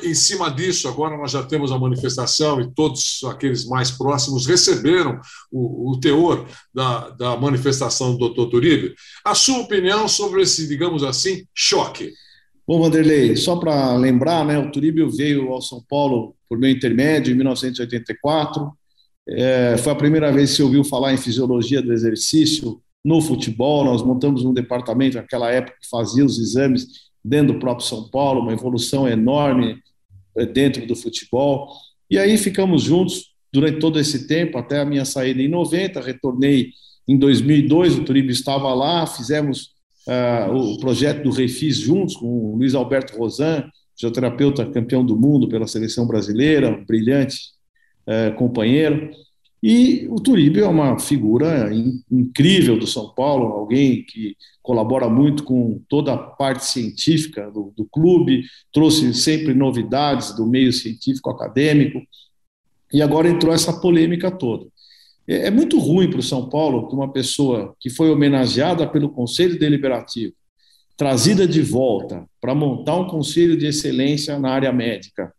em 0.03 0.13
cima 0.15 0.49
disso, 0.49 0.87
agora 0.87 1.15
nós 1.15 1.31
já 1.31 1.43
temos 1.43 1.71
a 1.71 1.77
manifestação 1.77 2.59
e 2.59 2.71
todos 2.73 3.19
aqueles 3.25 3.65
mais 3.65 3.91
próximos 3.91 4.47
receberam 4.47 5.19
o, 5.51 5.91
o 5.91 5.99
teor 5.99 6.47
da, 6.73 7.09
da 7.09 7.37
manifestação 7.37 8.13
do 8.13 8.17
doutor 8.17 8.49
Turíbio. 8.49 8.93
A 9.23 9.35
sua 9.35 9.59
opinião 9.59 10.07
sobre 10.07 10.41
esse, 10.41 10.67
digamos 10.67 11.03
assim, 11.03 11.45
choque? 11.53 12.11
Bom, 12.67 12.81
Vanderlei, 12.81 13.35
só 13.35 13.55
para 13.55 13.95
lembrar, 13.95 14.45
né, 14.45 14.57
o 14.57 14.71
Turíbio 14.71 15.09
veio 15.09 15.51
ao 15.51 15.61
São 15.61 15.83
Paulo 15.89 16.35
por 16.49 16.57
meu 16.57 16.69
intermédio 16.69 17.31
em 17.31 17.35
1984. 17.37 18.71
É, 19.29 19.77
foi 19.77 19.93
a 19.93 19.95
primeira 19.95 20.31
vez 20.31 20.49
que 20.49 20.55
se 20.57 20.63
ouviu 20.63 20.83
falar 20.83 21.13
em 21.13 21.17
fisiologia 21.17 21.81
do 21.81 21.93
exercício 21.93 22.81
no 23.05 23.21
futebol. 23.21 23.85
Nós 23.85 24.01
montamos 24.01 24.43
um 24.43 24.53
departamento 24.53 25.17
naquela 25.17 25.51
época 25.51 25.77
que 25.79 25.87
fazia 25.87 26.25
os 26.25 26.39
exames 26.39 27.09
dentro 27.23 27.53
do 27.53 27.59
próprio 27.59 27.85
São 27.85 28.09
Paulo, 28.09 28.41
uma 28.41 28.53
evolução 28.53 29.07
enorme 29.07 29.77
é, 30.35 30.45
dentro 30.45 30.85
do 30.87 30.95
futebol. 30.95 31.69
E 32.09 32.17
aí 32.17 32.37
ficamos 32.37 32.81
juntos 32.81 33.35
durante 33.53 33.79
todo 33.79 33.99
esse 33.99 34.27
tempo, 34.27 34.57
até 34.57 34.79
a 34.79 34.85
minha 34.85 35.05
saída 35.05 35.41
em 35.41 35.47
90. 35.47 36.01
Retornei 36.01 36.71
em 37.07 37.17
2002, 37.17 37.97
o 37.97 38.03
Turíbio 38.03 38.31
estava 38.31 38.73
lá, 38.73 39.05
fizemos 39.05 39.71
uh, 40.07 40.53
o 40.55 40.79
projeto 40.79 41.23
do 41.23 41.31
Refis 41.31 41.77
juntos 41.77 42.15
com 42.15 42.25
o 42.25 42.55
Luiz 42.55 42.75
Alberto 42.75 43.17
Rosan, 43.17 43.69
fisioterapeuta 43.99 44.65
campeão 44.65 45.05
do 45.05 45.17
mundo 45.17 45.49
pela 45.49 45.67
seleção 45.67 46.07
brasileira, 46.07 46.69
um 46.69 46.85
brilhante 46.85 47.49
uh, 48.07 48.33
companheiro. 48.35 49.11
E 49.61 50.07
o 50.09 50.21
Turíbio 50.21 50.63
é 50.63 50.67
uma 50.67 50.97
figura 50.97 51.73
in, 51.73 52.01
incrível 52.09 52.79
do 52.79 52.87
São 52.87 53.13
Paulo, 53.13 53.47
alguém 53.47 54.05
que 54.05 54.37
colabora 54.63 55.09
muito 55.09 55.43
com 55.43 55.81
toda 55.89 56.13
a 56.13 56.17
parte 56.17 56.63
científica 56.63 57.51
do, 57.51 57.73
do 57.75 57.85
clube, 57.85 58.45
trouxe 58.71 59.13
sempre 59.13 59.53
novidades 59.53 60.33
do 60.33 60.45
meio 60.45 60.71
científico 60.71 61.29
acadêmico, 61.29 62.01
e 62.93 63.01
agora 63.01 63.29
entrou 63.29 63.53
essa 63.53 63.81
polêmica 63.81 64.31
toda. 64.31 64.65
É, 65.27 65.47
é 65.47 65.51
muito 65.51 65.77
ruim 65.77 66.09
para 66.09 66.19
o 66.19 66.23
São 66.23 66.47
Paulo 66.47 66.87
que 66.87 66.95
uma 66.95 67.11
pessoa 67.11 67.75
que 67.81 67.89
foi 67.89 68.09
homenageada 68.09 68.87
pelo 68.87 69.09
Conselho 69.09 69.59
Deliberativo, 69.59 70.33
trazida 70.99 71.47
de 71.47 71.61
volta 71.61 72.25
para 72.41 72.53
montar 72.53 72.97
um 72.97 73.07
conselho 73.07 73.55
de 73.55 73.65
excelência 73.65 74.37
na 74.37 74.51
área 74.51 74.73
médica, 74.73 75.33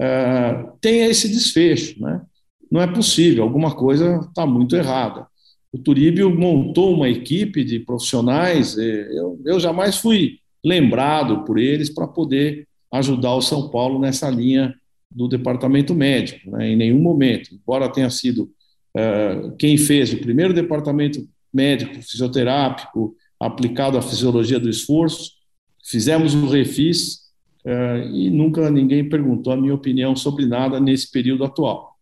uh, 0.00 0.72
tenha 0.80 1.06
esse 1.06 1.28
desfecho. 1.28 2.02
Né? 2.02 2.20
Não 2.68 2.80
é 2.82 2.86
possível, 2.88 3.44
alguma 3.44 3.76
coisa 3.76 4.18
está 4.28 4.44
muito 4.44 4.74
errada. 4.74 5.24
O 5.72 5.78
Turíbio 5.78 6.36
montou 6.36 6.92
uma 6.92 7.08
equipe 7.08 7.62
de 7.62 7.78
profissionais, 7.78 8.76
eu, 8.76 9.40
eu 9.44 9.60
jamais 9.60 9.98
fui 9.98 10.40
lembrado 10.64 11.44
por 11.44 11.58
eles 11.58 11.88
para 11.88 12.08
poder 12.08 12.66
ajudar 12.90 13.34
o 13.34 13.42
São 13.42 13.70
Paulo 13.70 14.00
nessa 14.00 14.28
linha 14.28 14.74
do 15.08 15.28
departamento 15.28 15.94
médico, 15.94 16.50
né? 16.50 16.70
em 16.70 16.76
nenhum 16.76 17.00
momento, 17.00 17.54
embora 17.54 17.88
tenha 17.88 18.10
sido 18.10 18.50
eh, 18.96 19.52
quem 19.58 19.78
fez 19.78 20.12
o 20.12 20.18
primeiro 20.18 20.52
departamento 20.52 21.24
médico 21.52 22.02
fisioterápico 22.02 23.14
aplicado 23.40 23.96
à 23.96 24.02
fisiologia 24.02 24.58
do 24.58 24.68
esforço, 24.68 25.32
fizemos 25.84 26.34
o 26.34 26.46
refis 26.46 27.20
uh, 27.64 28.06
e 28.12 28.30
nunca 28.30 28.70
ninguém 28.70 29.08
perguntou 29.08 29.52
a 29.52 29.56
minha 29.56 29.74
opinião 29.74 30.16
sobre 30.16 30.46
nada 30.46 30.80
nesse 30.80 31.10
período 31.10 31.44
atual. 31.44 31.96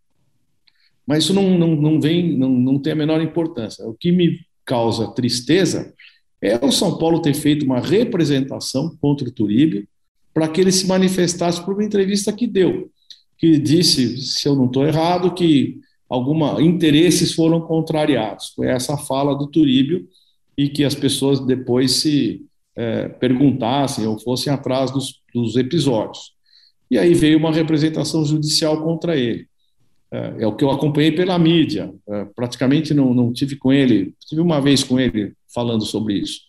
Mas 1.06 1.24
isso 1.24 1.34
não, 1.34 1.56
não, 1.56 1.76
não 1.76 2.00
vem, 2.00 2.36
não, 2.36 2.48
não 2.48 2.78
tem 2.78 2.92
a 2.92 2.96
menor 2.96 3.20
importância. 3.20 3.86
O 3.86 3.94
que 3.94 4.10
me 4.10 4.40
causa 4.64 5.12
tristeza 5.12 5.94
é 6.42 6.56
o 6.64 6.72
São 6.72 6.98
Paulo 6.98 7.22
ter 7.22 7.34
feito 7.34 7.64
uma 7.64 7.80
representação 7.80 8.96
contra 9.00 9.28
o 9.28 9.32
Turíbio 9.32 9.86
para 10.34 10.48
que 10.48 10.60
ele 10.60 10.72
se 10.72 10.86
manifestasse 10.86 11.64
por 11.64 11.74
uma 11.74 11.84
entrevista 11.84 12.32
que 12.32 12.46
deu, 12.46 12.90
que 13.38 13.58
disse, 13.58 14.18
se 14.18 14.46
eu 14.48 14.54
não 14.54 14.66
estou 14.66 14.86
errado, 14.86 15.32
que 15.32 15.78
alguma 16.08 16.60
interesses 16.60 17.32
foram 17.32 17.60
contrariados. 17.60 18.52
Foi 18.54 18.66
essa 18.66 18.94
a 18.94 18.98
fala 18.98 19.34
do 19.34 19.46
Turíbio 19.46 20.06
e 20.56 20.68
que 20.68 20.84
as 20.84 20.94
pessoas 20.94 21.40
depois 21.40 21.92
se 21.92 22.44
é, 22.74 23.08
perguntassem 23.08 24.06
ou 24.06 24.18
fossem 24.18 24.52
atrás 24.52 24.90
dos, 24.90 25.20
dos, 25.34 25.56
episódios. 25.56 26.32
E 26.90 26.98
aí 26.98 27.14
veio 27.14 27.38
uma 27.38 27.52
representação 27.52 28.24
judicial 28.24 28.82
contra 28.82 29.16
ele. 29.16 29.46
É, 30.10 30.34
é 30.40 30.46
o 30.46 30.54
que 30.54 30.64
eu 30.64 30.70
acompanhei 30.70 31.12
pela 31.12 31.38
mídia. 31.38 31.92
É, 32.08 32.24
praticamente 32.24 32.94
não, 32.94 33.12
não 33.12 33.32
tive 33.32 33.56
com 33.56 33.72
ele, 33.72 34.14
tive 34.26 34.40
uma 34.40 34.60
vez 34.60 34.84
com 34.84 34.98
ele 34.98 35.34
falando 35.52 35.84
sobre 35.84 36.14
isso. 36.14 36.40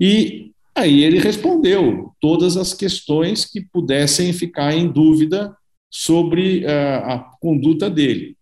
E 0.00 0.52
aí 0.74 1.02
ele 1.02 1.18
respondeu 1.18 2.12
todas 2.20 2.56
as 2.56 2.72
questões 2.72 3.44
que 3.44 3.60
pudessem 3.60 4.32
ficar 4.32 4.74
em 4.74 4.88
dúvida 4.88 5.54
sobre 5.90 6.64
é, 6.64 6.96
a 6.96 7.18
conduta 7.40 7.90
dele 7.90 8.38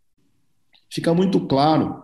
fica 0.96 1.12
muito 1.12 1.40
claro 1.40 2.02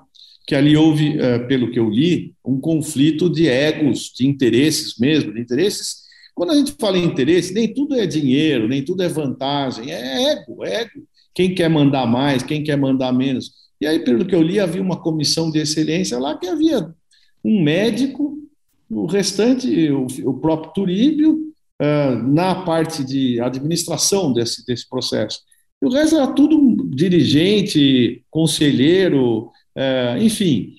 que 0.52 0.56
ali 0.56 0.76
houve, 0.76 1.18
eh, 1.18 1.38
pelo 1.38 1.70
que 1.70 1.78
eu 1.78 1.88
li, 1.88 2.34
um 2.44 2.60
conflito 2.60 3.30
de 3.30 3.48
egos, 3.48 4.12
de 4.14 4.26
interesses 4.26 4.98
mesmo, 4.98 5.32
de 5.32 5.40
interesses. 5.40 6.02
Quando 6.34 6.50
a 6.50 6.54
gente 6.54 6.74
fala 6.78 6.98
em 6.98 7.06
interesse, 7.06 7.54
nem 7.54 7.72
tudo 7.72 7.94
é 7.94 8.04
dinheiro, 8.06 8.68
nem 8.68 8.84
tudo 8.84 9.02
é 9.02 9.08
vantagem, 9.08 9.90
é 9.90 10.32
ego, 10.32 10.62
é 10.62 10.82
ego. 10.82 11.06
Quem 11.34 11.54
quer 11.54 11.70
mandar 11.70 12.04
mais, 12.04 12.42
quem 12.42 12.62
quer 12.62 12.76
mandar 12.76 13.14
menos. 13.14 13.50
E 13.80 13.86
aí, 13.86 14.00
pelo 14.00 14.26
que 14.26 14.34
eu 14.34 14.42
li, 14.42 14.60
havia 14.60 14.82
uma 14.82 15.00
comissão 15.00 15.50
de 15.50 15.58
excelência 15.58 16.18
lá 16.18 16.36
que 16.36 16.46
havia 16.46 16.86
um 17.42 17.62
médico, 17.62 18.36
o 18.90 19.06
restante, 19.06 19.90
o, 19.90 20.34
próprio 20.34 20.74
Turíbio, 20.74 21.50
uh, 21.80 22.30
na 22.30 22.56
parte 22.56 23.02
de 23.02 23.40
administração 23.40 24.34
desse, 24.34 24.66
desse 24.66 24.86
processo. 24.86 25.40
E 25.80 25.86
o 25.86 25.88
resto 25.88 26.16
era 26.16 26.26
tudo 26.26 26.90
dirigente, 26.90 28.22
conselheiro, 28.30 29.50
é, 29.74 30.16
enfim. 30.20 30.74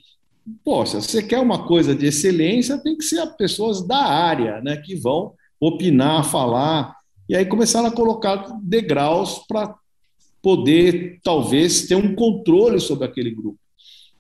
Poxa, 0.64 1.00
se 1.00 1.08
você 1.08 1.24
quer 1.24 1.40
uma 1.40 1.66
coisa 1.66 1.96
de 1.96 2.08
excelência, 2.08 2.78
tem 2.78 2.98
que 2.98 3.04
ser 3.06 3.26
pessoas 3.38 3.86
da 3.88 3.98
área, 3.98 4.62
né, 4.62 4.78
que 4.78 4.96
vão 4.96 5.34
opinar, 5.60 6.26
falar. 6.26 6.96
E 7.30 7.36
aí 7.36 7.46
começaram 7.46 7.88
a 7.88 7.92
colocar 7.92 8.60
degraus 8.62 9.40
para 9.48 9.74
poder, 10.42 11.20
talvez, 11.24 11.88
ter 11.88 11.96
um 11.96 12.14
controle 12.14 12.80
sobre 12.80 13.06
aquele 13.06 13.32
grupo. 13.32 13.58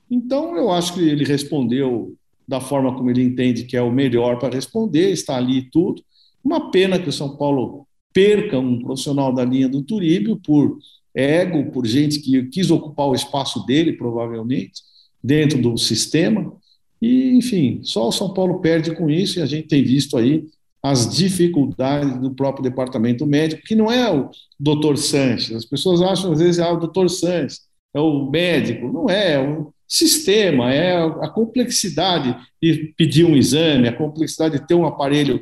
Então, 0.10 0.56
eu 0.56 0.72
acho 0.72 0.94
que 0.94 1.02
ele 1.02 1.26
respondeu 1.26 2.16
da 2.48 2.62
forma 2.62 2.96
como 2.96 3.10
ele 3.10 3.24
entende 3.24 3.66
que 3.66 3.76
é 3.76 3.82
o 3.82 3.92
melhor 3.92 4.40
para 4.40 4.56
responder, 4.56 5.12
está 5.12 5.36
ali 5.36 5.70
tudo. 5.70 6.02
Uma 6.44 6.72
pena 6.72 7.00
que 7.00 7.10
o 7.10 7.14
São 7.14 7.36
Paulo 7.36 7.86
perca 8.14 8.60
um 8.60 8.80
profissional 8.80 9.34
da 9.34 9.44
linha 9.44 9.68
do 9.68 9.82
Turíbio 9.82 10.38
por 10.38 10.78
ego, 11.16 11.72
por 11.72 11.86
gente 11.86 12.20
que 12.20 12.44
quis 12.46 12.72
ocupar 12.72 13.08
o 13.08 13.16
espaço 13.16 13.66
dele, 13.66 13.94
provavelmente, 13.94 14.82
dentro 15.24 15.62
do 15.62 15.78
sistema. 15.78 16.54
E, 17.02 17.38
enfim, 17.38 17.82
só 17.84 18.08
o 18.08 18.12
São 18.12 18.34
Paulo 18.34 18.60
perde 18.60 18.96
com 18.96 19.10
isso, 19.10 19.40
e 19.40 19.42
a 19.42 19.46
gente 19.46 19.68
tem 19.68 19.84
visto 19.84 20.18
aí 20.18 20.46
as 20.82 21.16
dificuldades 21.16 22.20
do 22.20 22.32
próprio 22.32 22.64
departamento 22.64 23.26
médico, 23.26 23.64
que 23.64 23.76
não 23.76 23.90
é 23.90 24.12
o 24.14 24.30
doutor 24.60 24.98
Sanches. 24.98 25.56
As 25.56 25.66
pessoas 25.66 26.02
acham, 26.02 26.34
às 26.34 26.40
vezes, 26.40 26.60
ah, 26.60 26.74
o 26.74 26.80
doutor 26.80 27.10
Sanches 27.10 27.62
é 27.94 28.00
o 28.02 28.30
médico. 28.30 28.92
Não 28.92 29.10
é, 29.10 29.34
é 29.34 29.40
o 29.40 29.74
sistema, 29.88 30.74
é 30.74 30.98
a 30.98 31.30
complexidade 31.30 32.36
de 32.62 32.94
pedir 32.98 33.24
um 33.24 33.36
exame, 33.36 33.88
a 33.88 33.96
complexidade 33.96 34.60
de 34.60 34.68
ter 34.68 34.76
um 34.76 34.86
aparelho 34.86 35.42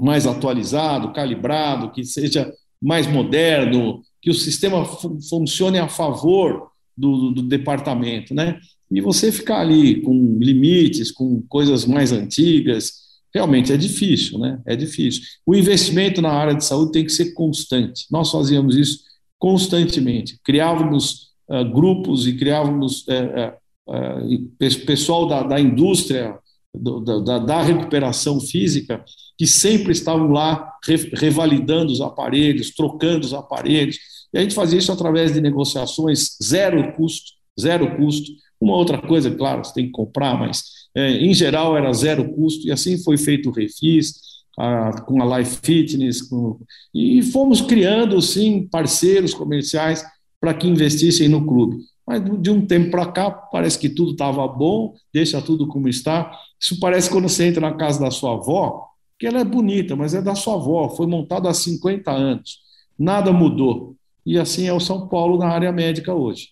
mais 0.00 0.26
atualizado, 0.26 1.12
calibrado, 1.12 1.90
que 1.90 2.04
seja 2.04 2.52
mais 2.80 3.06
moderno, 3.06 4.02
que 4.24 4.30
o 4.30 4.34
sistema 4.34 4.86
funcione 5.28 5.78
a 5.78 5.86
favor 5.86 6.68
do, 6.96 7.30
do, 7.30 7.42
departamento, 7.42 8.32
né? 8.32 8.58
E 8.90 8.98
você 9.02 9.30
ficar 9.30 9.60
ali 9.60 10.00
com 10.00 10.38
limites, 10.40 11.10
com 11.10 11.42
coisas 11.42 11.84
mais 11.84 12.10
antigas, 12.10 13.02
realmente 13.34 13.70
é 13.70 13.76
difícil, 13.76 14.38
né? 14.38 14.58
É 14.64 14.74
difícil. 14.74 15.20
O 15.44 15.54
investimento 15.54 16.22
na 16.22 16.32
área 16.32 16.54
de 16.54 16.64
saúde 16.64 16.92
tem 16.92 17.04
que 17.04 17.12
ser 17.12 17.34
constante. 17.34 18.06
Nós 18.10 18.30
fazíamos 18.30 18.78
isso 18.78 19.00
constantemente. 19.38 20.38
Criávamos 20.42 21.32
uh, 21.50 21.70
grupos 21.70 22.26
e 22.26 22.34
criávamos 22.34 23.06
uh, 23.06 23.52
uh, 23.92 24.86
pessoal 24.86 25.28
da, 25.28 25.42
da 25.42 25.60
indústria 25.60 26.34
do, 26.74 27.00
da, 27.00 27.38
da, 27.38 27.62
recuperação 27.62 28.40
física 28.40 29.04
que 29.38 29.46
sempre 29.46 29.92
estavam 29.92 30.28
lá 30.28 30.72
revalidando 31.14 31.92
os 31.92 32.00
aparelhos, 32.00 32.70
trocando 32.70 33.24
os 33.24 33.34
aparelhos. 33.34 33.98
E 34.32 34.38
a 34.38 34.42
gente 34.42 34.54
fazia 34.54 34.78
isso 34.78 34.92
através 34.92 35.32
de 35.32 35.40
negociações 35.40 36.36
zero 36.42 36.92
custo, 36.92 37.32
zero 37.60 37.96
custo. 37.96 38.32
Uma 38.60 38.76
outra 38.76 38.98
coisa, 38.98 39.30
claro, 39.30 39.64
você 39.64 39.74
tem 39.74 39.86
que 39.86 39.92
comprar, 39.92 40.38
mas 40.38 40.64
é, 40.94 41.10
em 41.12 41.34
geral 41.34 41.76
era 41.76 41.92
zero 41.92 42.32
custo, 42.32 42.66
e 42.66 42.72
assim 42.72 42.96
foi 43.02 43.16
feito 43.16 43.48
o 43.48 43.52
Refis, 43.52 44.14
a, 44.58 45.02
com 45.02 45.22
a 45.22 45.38
Life 45.38 45.58
Fitness, 45.62 46.22
com, 46.22 46.58
e 46.94 47.22
fomos 47.22 47.60
criando, 47.60 48.20
sim, 48.22 48.68
parceiros 48.70 49.34
comerciais 49.34 50.04
para 50.40 50.54
que 50.54 50.68
investissem 50.68 51.28
no 51.28 51.44
clube. 51.46 51.78
Mas 52.06 52.22
de 52.40 52.50
um 52.50 52.66
tempo 52.66 52.90
para 52.90 53.06
cá, 53.10 53.30
parece 53.30 53.78
que 53.78 53.88
tudo 53.88 54.12
estava 54.12 54.46
bom, 54.46 54.94
deixa 55.12 55.40
tudo 55.40 55.66
como 55.66 55.88
está. 55.88 56.30
Isso 56.60 56.78
parece 56.78 57.08
quando 57.08 57.28
você 57.28 57.46
entra 57.46 57.60
na 57.60 57.74
casa 57.74 58.00
da 58.00 58.10
sua 58.10 58.34
avó, 58.34 58.88
que 59.18 59.26
ela 59.26 59.40
é 59.40 59.44
bonita, 59.44 59.96
mas 59.96 60.12
é 60.12 60.20
da 60.20 60.34
sua 60.34 60.54
avó, 60.54 60.90
foi 60.90 61.06
montada 61.06 61.48
há 61.48 61.54
50 61.54 62.10
anos. 62.10 62.58
Nada 62.98 63.32
mudou. 63.32 63.96
E 64.24 64.38
assim 64.38 64.66
é 64.66 64.72
o 64.72 64.80
São 64.80 65.08
Paulo 65.08 65.38
na 65.38 65.48
área 65.48 65.72
médica 65.72 66.12
hoje. 66.12 66.48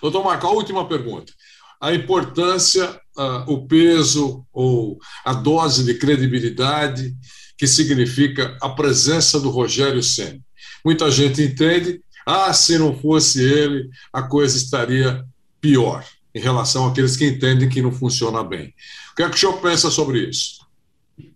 Doutor 0.00 0.24
Marco, 0.24 0.46
a 0.46 0.50
última 0.50 0.86
pergunta. 0.86 1.32
A 1.80 1.92
importância, 1.92 2.88
uh, 3.18 3.52
o 3.52 3.66
peso 3.66 4.46
ou 4.52 4.98
a 5.24 5.32
dose 5.32 5.84
de 5.84 5.94
credibilidade 5.94 7.14
que 7.56 7.66
significa 7.66 8.56
a 8.60 8.68
presença 8.70 9.38
do 9.38 9.50
Rogério 9.50 10.02
Senna. 10.02 10.40
Muita 10.84 11.10
gente 11.10 11.42
entende, 11.42 12.00
ah, 12.26 12.52
se 12.52 12.78
não 12.78 12.96
fosse 12.96 13.42
ele, 13.42 13.90
a 14.12 14.22
coisa 14.22 14.56
estaria 14.56 15.24
pior 15.60 16.04
em 16.34 16.40
relação 16.40 16.86
àqueles 16.86 17.16
que 17.16 17.26
entendem 17.26 17.68
que 17.68 17.82
não 17.82 17.92
funciona 17.92 18.42
bem. 18.42 18.74
O 19.12 19.16
que 19.16 19.22
é 19.22 19.28
que 19.28 19.36
o 19.36 19.38
senhor 19.38 19.60
pensa 19.60 19.90
sobre 19.90 20.28
isso? 20.28 20.66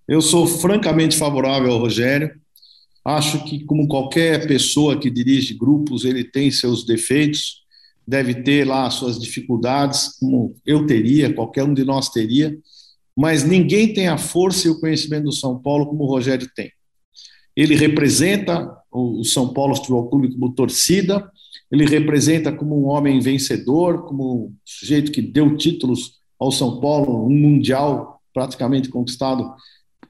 Eu 0.08 0.22
sou 0.22 0.46
francamente 0.46 1.16
favorável 1.16 1.70
ao 1.72 1.78
Rogério. 1.78 2.30
Acho 3.04 3.44
que, 3.44 3.64
como 3.64 3.86
qualquer 3.86 4.46
pessoa 4.46 4.98
que 4.98 5.10
dirige 5.10 5.54
grupos, 5.54 6.04
ele 6.04 6.24
tem 6.24 6.50
seus 6.50 6.84
defeitos, 6.84 7.62
deve 8.06 8.34
ter 8.42 8.66
lá 8.66 8.88
suas 8.90 9.18
dificuldades, 9.18 10.16
como 10.18 10.56
eu 10.64 10.86
teria, 10.86 11.32
qualquer 11.32 11.64
um 11.64 11.74
de 11.74 11.84
nós 11.84 12.08
teria, 12.08 12.56
mas 13.16 13.44
ninguém 13.44 13.92
tem 13.92 14.08
a 14.08 14.18
força 14.18 14.66
e 14.66 14.70
o 14.70 14.78
conhecimento 14.78 15.24
do 15.24 15.32
São 15.32 15.58
Paulo 15.58 15.86
como 15.86 16.04
o 16.04 16.06
Rogério 16.06 16.48
tem. 16.54 16.70
Ele 17.54 17.74
representa 17.74 18.70
o 18.96 19.24
São 19.24 19.52
Paulo 19.52 19.76
Futebol 19.76 20.08
Clube 20.08 20.32
como 20.32 20.52
torcida, 20.52 21.30
ele 21.70 21.84
representa 21.84 22.52
como 22.52 22.80
um 22.80 22.86
homem 22.86 23.20
vencedor, 23.20 24.04
como 24.04 24.46
um 24.46 24.54
sujeito 24.64 25.12
que 25.12 25.20
deu 25.20 25.56
títulos 25.56 26.20
ao 26.38 26.52
São 26.52 26.80
Paulo, 26.80 27.26
um 27.26 27.34
mundial 27.34 28.20
praticamente 28.32 28.88
conquistado 28.88 29.52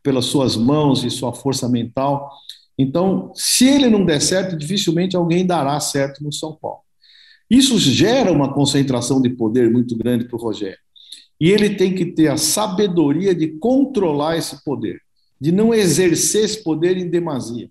pelas 0.03 0.27
suas 0.27 0.57
mãos 0.57 1.05
e 1.05 1.11
sua 1.11 1.33
força 1.33 1.69
mental. 1.69 2.31
Então, 2.79 3.33
se 3.35 3.67
ele 3.67 3.89
não 3.89 4.05
der 4.05 4.21
certo, 4.21 4.57
dificilmente 4.57 5.17
alguém 5.17 5.47
dará 5.47 5.79
certo 5.81 6.23
no 6.23 6.33
São 6.33 6.55
Paulo. 6.55 6.81
Isso 7.49 7.79
gera 7.79 8.33
uma 8.33 8.53
concentração 8.53 9.23
de 9.23 9.31
poder 9.31 9.71
muito 9.71 9.97
grande 9.97 10.25
para 10.25 10.37
o 10.37 10.41
Rogério. 10.41 10.79
E 11.41 11.51
ele 11.51 11.77
tem 11.77 11.95
que 11.95 12.07
ter 12.07 12.29
a 12.29 12.37
sabedoria 12.37 13.35
de 13.35 13.49
controlar 13.59 14.37
esse 14.37 14.65
poder, 14.65 15.01
de 15.41 15.53
não 15.53 15.73
exercer 15.73 16.45
esse 16.45 16.63
poder 16.63 16.97
em 16.97 17.09
demasia. 17.09 17.71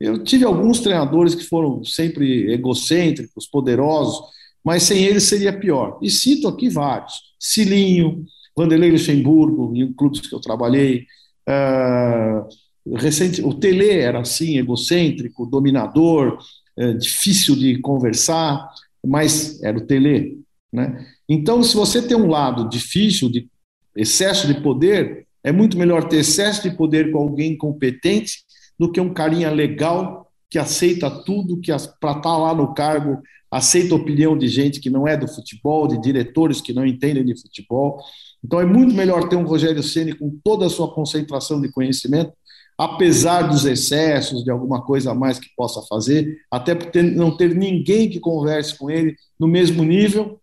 Eu 0.00 0.24
tive 0.24 0.44
alguns 0.44 0.80
treinadores 0.80 1.34
que 1.34 1.44
foram 1.44 1.84
sempre 1.84 2.52
egocêntricos, 2.52 3.46
poderosos, 3.46 4.20
mas 4.64 4.82
sem 4.82 5.04
eles 5.04 5.24
seria 5.24 5.58
pior. 5.58 5.98
E 6.02 6.10
cito 6.10 6.48
aqui 6.48 6.68
vários: 6.68 7.14
Cilinho, 7.38 8.24
Vanderlei 8.56 8.90
Luxemburgo, 8.90 9.72
em 9.76 9.92
clubes 9.92 10.20
que 10.20 10.34
eu 10.34 10.40
trabalhei, 10.40 11.06
Uh, 11.50 12.96
recente, 12.96 13.42
o 13.42 13.52
Tele 13.54 13.90
era 13.90 14.20
assim, 14.20 14.58
egocêntrico, 14.58 15.46
dominador, 15.46 16.38
uh, 16.78 16.94
difícil 16.94 17.56
de 17.56 17.78
conversar, 17.80 18.68
mas 19.04 19.62
era 19.62 19.76
o 19.76 19.86
Tele. 19.86 20.38
Né? 20.72 21.06
Então, 21.28 21.62
se 21.62 21.74
você 21.74 22.00
tem 22.00 22.16
um 22.16 22.28
lado 22.28 22.68
difícil, 22.68 23.28
de 23.28 23.48
excesso 23.96 24.46
de 24.46 24.60
poder, 24.60 25.26
é 25.42 25.50
muito 25.50 25.76
melhor 25.76 26.08
ter 26.08 26.18
excesso 26.18 26.68
de 26.68 26.76
poder 26.76 27.10
com 27.10 27.18
alguém 27.18 27.56
competente 27.56 28.44
do 28.80 28.90
que 28.90 28.98
um 28.98 29.12
carinha 29.12 29.50
legal 29.50 30.32
que 30.48 30.58
aceita 30.58 31.10
tudo, 31.10 31.60
que 31.60 31.70
para 32.00 32.12
estar 32.12 32.22
tá 32.22 32.34
lá 32.34 32.54
no 32.54 32.72
cargo 32.72 33.20
aceita 33.50 33.92
a 33.92 33.98
opinião 33.98 34.38
de 34.38 34.48
gente 34.48 34.80
que 34.80 34.88
não 34.88 35.06
é 35.06 35.18
do 35.18 35.28
futebol, 35.28 35.86
de 35.86 36.00
diretores 36.00 36.62
que 36.62 36.72
não 36.72 36.86
entendem 36.86 37.22
de 37.22 37.38
futebol. 37.38 38.00
Então 38.42 38.58
é 38.58 38.64
muito 38.64 38.94
melhor 38.94 39.28
ter 39.28 39.36
um 39.36 39.44
Rogério 39.44 39.82
Ceni 39.82 40.14
com 40.14 40.34
toda 40.42 40.64
a 40.64 40.70
sua 40.70 40.94
concentração 40.94 41.60
de 41.60 41.70
conhecimento, 41.70 42.32
apesar 42.78 43.42
dos 43.42 43.66
excessos, 43.66 44.42
de 44.42 44.50
alguma 44.50 44.80
coisa 44.80 45.10
a 45.10 45.14
mais 45.14 45.38
que 45.38 45.48
possa 45.54 45.82
fazer, 45.82 46.38
até 46.50 46.74
por 46.74 46.90
ter, 46.90 47.02
não 47.02 47.36
ter 47.36 47.54
ninguém 47.54 48.08
que 48.08 48.18
converse 48.18 48.78
com 48.78 48.90
ele 48.90 49.14
no 49.38 49.46
mesmo 49.46 49.84
nível 49.84 50.40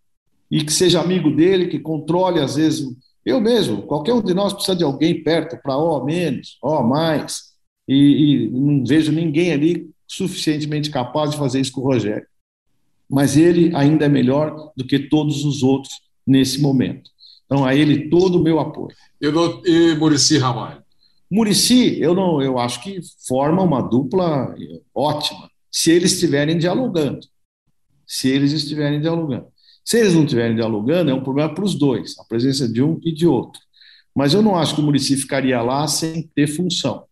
e 0.52 0.64
que 0.64 0.72
seja 0.72 1.02
amigo 1.02 1.36
dele, 1.36 1.70
que 1.70 1.80
controle 1.80 2.40
às 2.40 2.56
vezes 2.56 2.86
eu 3.26 3.42
mesmo, 3.42 3.82
qualquer 3.82 4.14
um 4.14 4.22
de 4.22 4.36
nós 4.36 4.54
precisa 4.54 4.78
de 4.78 4.84
alguém 4.84 5.24
perto 5.24 5.58
para 5.58 5.76
ó 5.76 6.06
menos, 6.06 6.60
ó 6.62 6.84
mais, 6.84 7.48
e, 7.88 7.96
e 7.96 8.50
não 8.50 8.84
vejo 8.86 9.12
ninguém 9.12 9.52
ali 9.54 9.90
suficientemente 10.08 10.90
capaz 10.90 11.32
de 11.32 11.38
fazer 11.38 11.60
isso 11.60 11.72
com 11.72 11.82
o 11.82 11.86
Rogério. 11.86 12.28
Mas 13.10 13.38
ele 13.38 13.74
ainda 13.76 14.06
é 14.06 14.10
melhor 14.10 14.72
do 14.76 14.86
que 14.86 15.00
todos 15.00 15.46
os 15.46 15.64
outros 15.64 15.94
nesse 16.26 16.60
momento. 16.60 17.10
Então, 17.46 17.64
a 17.64 17.74
ele 17.74 18.10
todo 18.10 18.36
o 18.36 18.44
meu 18.44 18.60
apoio. 18.60 18.96
E, 19.22 19.32
do, 19.32 19.62
e 19.66 19.96
Murici 19.96 20.38
Ramalho? 20.38 20.84
Murici, 21.32 22.00
eu, 22.02 22.14
não, 22.14 22.42
eu 22.42 22.58
acho 22.58 22.82
que 22.82 23.00
forma 23.26 23.62
uma 23.62 23.82
dupla 23.82 24.54
ótima, 24.94 25.50
se 25.72 25.92
eles 25.92 26.14
estiverem 26.14 26.58
dialogando. 26.58 27.26
Se 28.06 28.30
eles 28.30 28.52
estiverem 28.52 29.02
dialogando. 29.02 29.48
Se 29.84 29.98
eles 30.00 30.14
não 30.14 30.24
estiverem 30.24 30.56
dialogando, 30.56 31.12
é 31.12 31.14
um 31.14 31.24
problema 31.24 31.54
para 31.54 31.64
os 31.64 31.76
dois, 31.76 32.18
a 32.20 32.24
presença 32.26 32.68
de 32.68 32.82
um 32.82 33.00
e 33.04 33.14
de 33.14 33.26
outro. 33.26 33.62
Mas 34.14 34.34
eu 34.34 34.42
não 34.42 34.58
acho 34.58 34.76
que 34.76 34.82
o 34.82 34.84
Murici 34.84 35.16
ficaria 35.16 35.62
lá 35.62 35.88
sem 35.88 36.24
ter 36.36 36.48
função. 36.48 37.06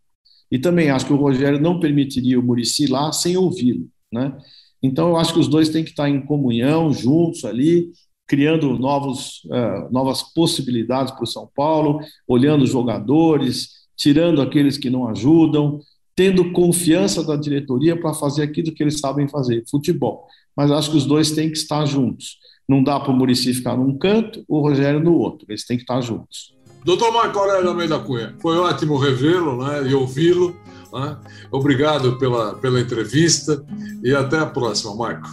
E 0.51 0.59
também 0.59 0.89
acho 0.89 1.05
que 1.05 1.13
o 1.13 1.17
Rogério 1.17 1.59
não 1.59 1.79
permitiria 1.79 2.39
o 2.39 2.43
Murici 2.43 2.87
lá 2.87 3.11
sem 3.11 3.35
ouvi-lo. 3.35 3.87
Né? 4.11 4.35
Então, 4.81 5.09
eu 5.09 5.17
acho 5.17 5.33
que 5.33 5.39
os 5.39 5.47
dois 5.47 5.69
têm 5.69 5.83
que 5.83 5.89
estar 5.89 6.09
em 6.09 6.25
comunhão, 6.25 6.93
juntos 6.93 7.43
ali, 7.45 7.91
criando 8.27 8.77
novos, 8.77 9.43
uh, 9.45 9.91
novas 9.91 10.23
possibilidades 10.33 11.13
para 11.13 11.23
o 11.23 11.27
São 11.27 11.49
Paulo, 11.55 11.99
olhando 12.27 12.65
jogadores, 12.65 13.69
tirando 13.97 14.41
aqueles 14.41 14.77
que 14.77 14.89
não 14.89 15.07
ajudam, 15.07 15.79
tendo 16.15 16.51
confiança 16.51 17.23
da 17.23 17.35
diretoria 17.35 17.99
para 17.99 18.13
fazer 18.13 18.43
aquilo 18.43 18.73
que 18.73 18.81
eles 18.81 18.99
sabem 18.99 19.27
fazer, 19.27 19.63
futebol. 19.69 20.25
Mas 20.55 20.71
acho 20.71 20.91
que 20.91 20.97
os 20.97 21.05
dois 21.05 21.31
têm 21.31 21.51
que 21.51 21.57
estar 21.57 21.85
juntos. 21.85 22.37
Não 22.67 22.81
dá 22.81 22.99
para 22.99 23.11
o 23.11 23.15
Murici 23.15 23.53
ficar 23.53 23.77
num 23.77 23.97
canto, 23.97 24.43
o 24.47 24.59
Rogério 24.59 24.99
no 24.99 25.13
outro. 25.13 25.45
Eles 25.49 25.65
têm 25.65 25.77
que 25.77 25.83
estar 25.83 26.01
juntos. 26.01 26.54
Doutor 26.85 27.11
Marco 27.11 27.39
Aurélio 27.39 27.69
Almeida 27.69 27.97
Cunha, 27.97 28.35
foi 28.39 28.55
ótimo 28.57 28.95
revê-lo 28.97 29.65
né, 29.65 29.89
e 29.89 29.95
ouvi-lo. 29.95 30.55
Né? 30.93 31.17
Obrigado 31.51 32.19
pela, 32.19 32.53
pela 32.53 32.79
entrevista 32.79 33.65
e 34.03 34.13
até 34.13 34.37
a 34.37 34.45
próxima, 34.45 34.95
Marco. 34.95 35.27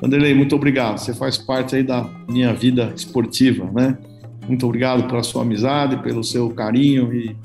Vanderlei, 0.00 0.34
muito 0.34 0.56
obrigado. 0.56 0.96
Você 0.96 1.12
faz 1.12 1.36
parte 1.36 1.76
aí 1.76 1.82
da 1.82 2.08
minha 2.26 2.54
vida 2.54 2.90
esportiva, 2.96 3.70
né? 3.70 3.98
Muito 4.48 4.66
obrigado 4.66 5.06
pela 5.06 5.22
sua 5.22 5.42
amizade, 5.42 6.02
pelo 6.02 6.24
seu 6.24 6.48
carinho 6.50 7.12
e 7.12 7.36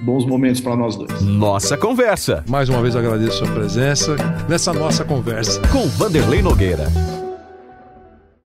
bons 0.00 0.24
momentos 0.24 0.60
para 0.62 0.74
nós 0.74 0.96
dois. 0.96 1.20
Nossa 1.20 1.76
Conversa. 1.76 2.42
Mais 2.48 2.70
uma 2.70 2.80
vez 2.80 2.96
agradeço 2.96 3.42
a 3.42 3.46
sua 3.46 3.54
presença 3.54 4.16
nessa 4.48 4.72
nossa 4.72 5.04
conversa. 5.04 5.60
Com 5.68 5.86
Vanderlei 5.86 6.40
Nogueira. 6.40 6.90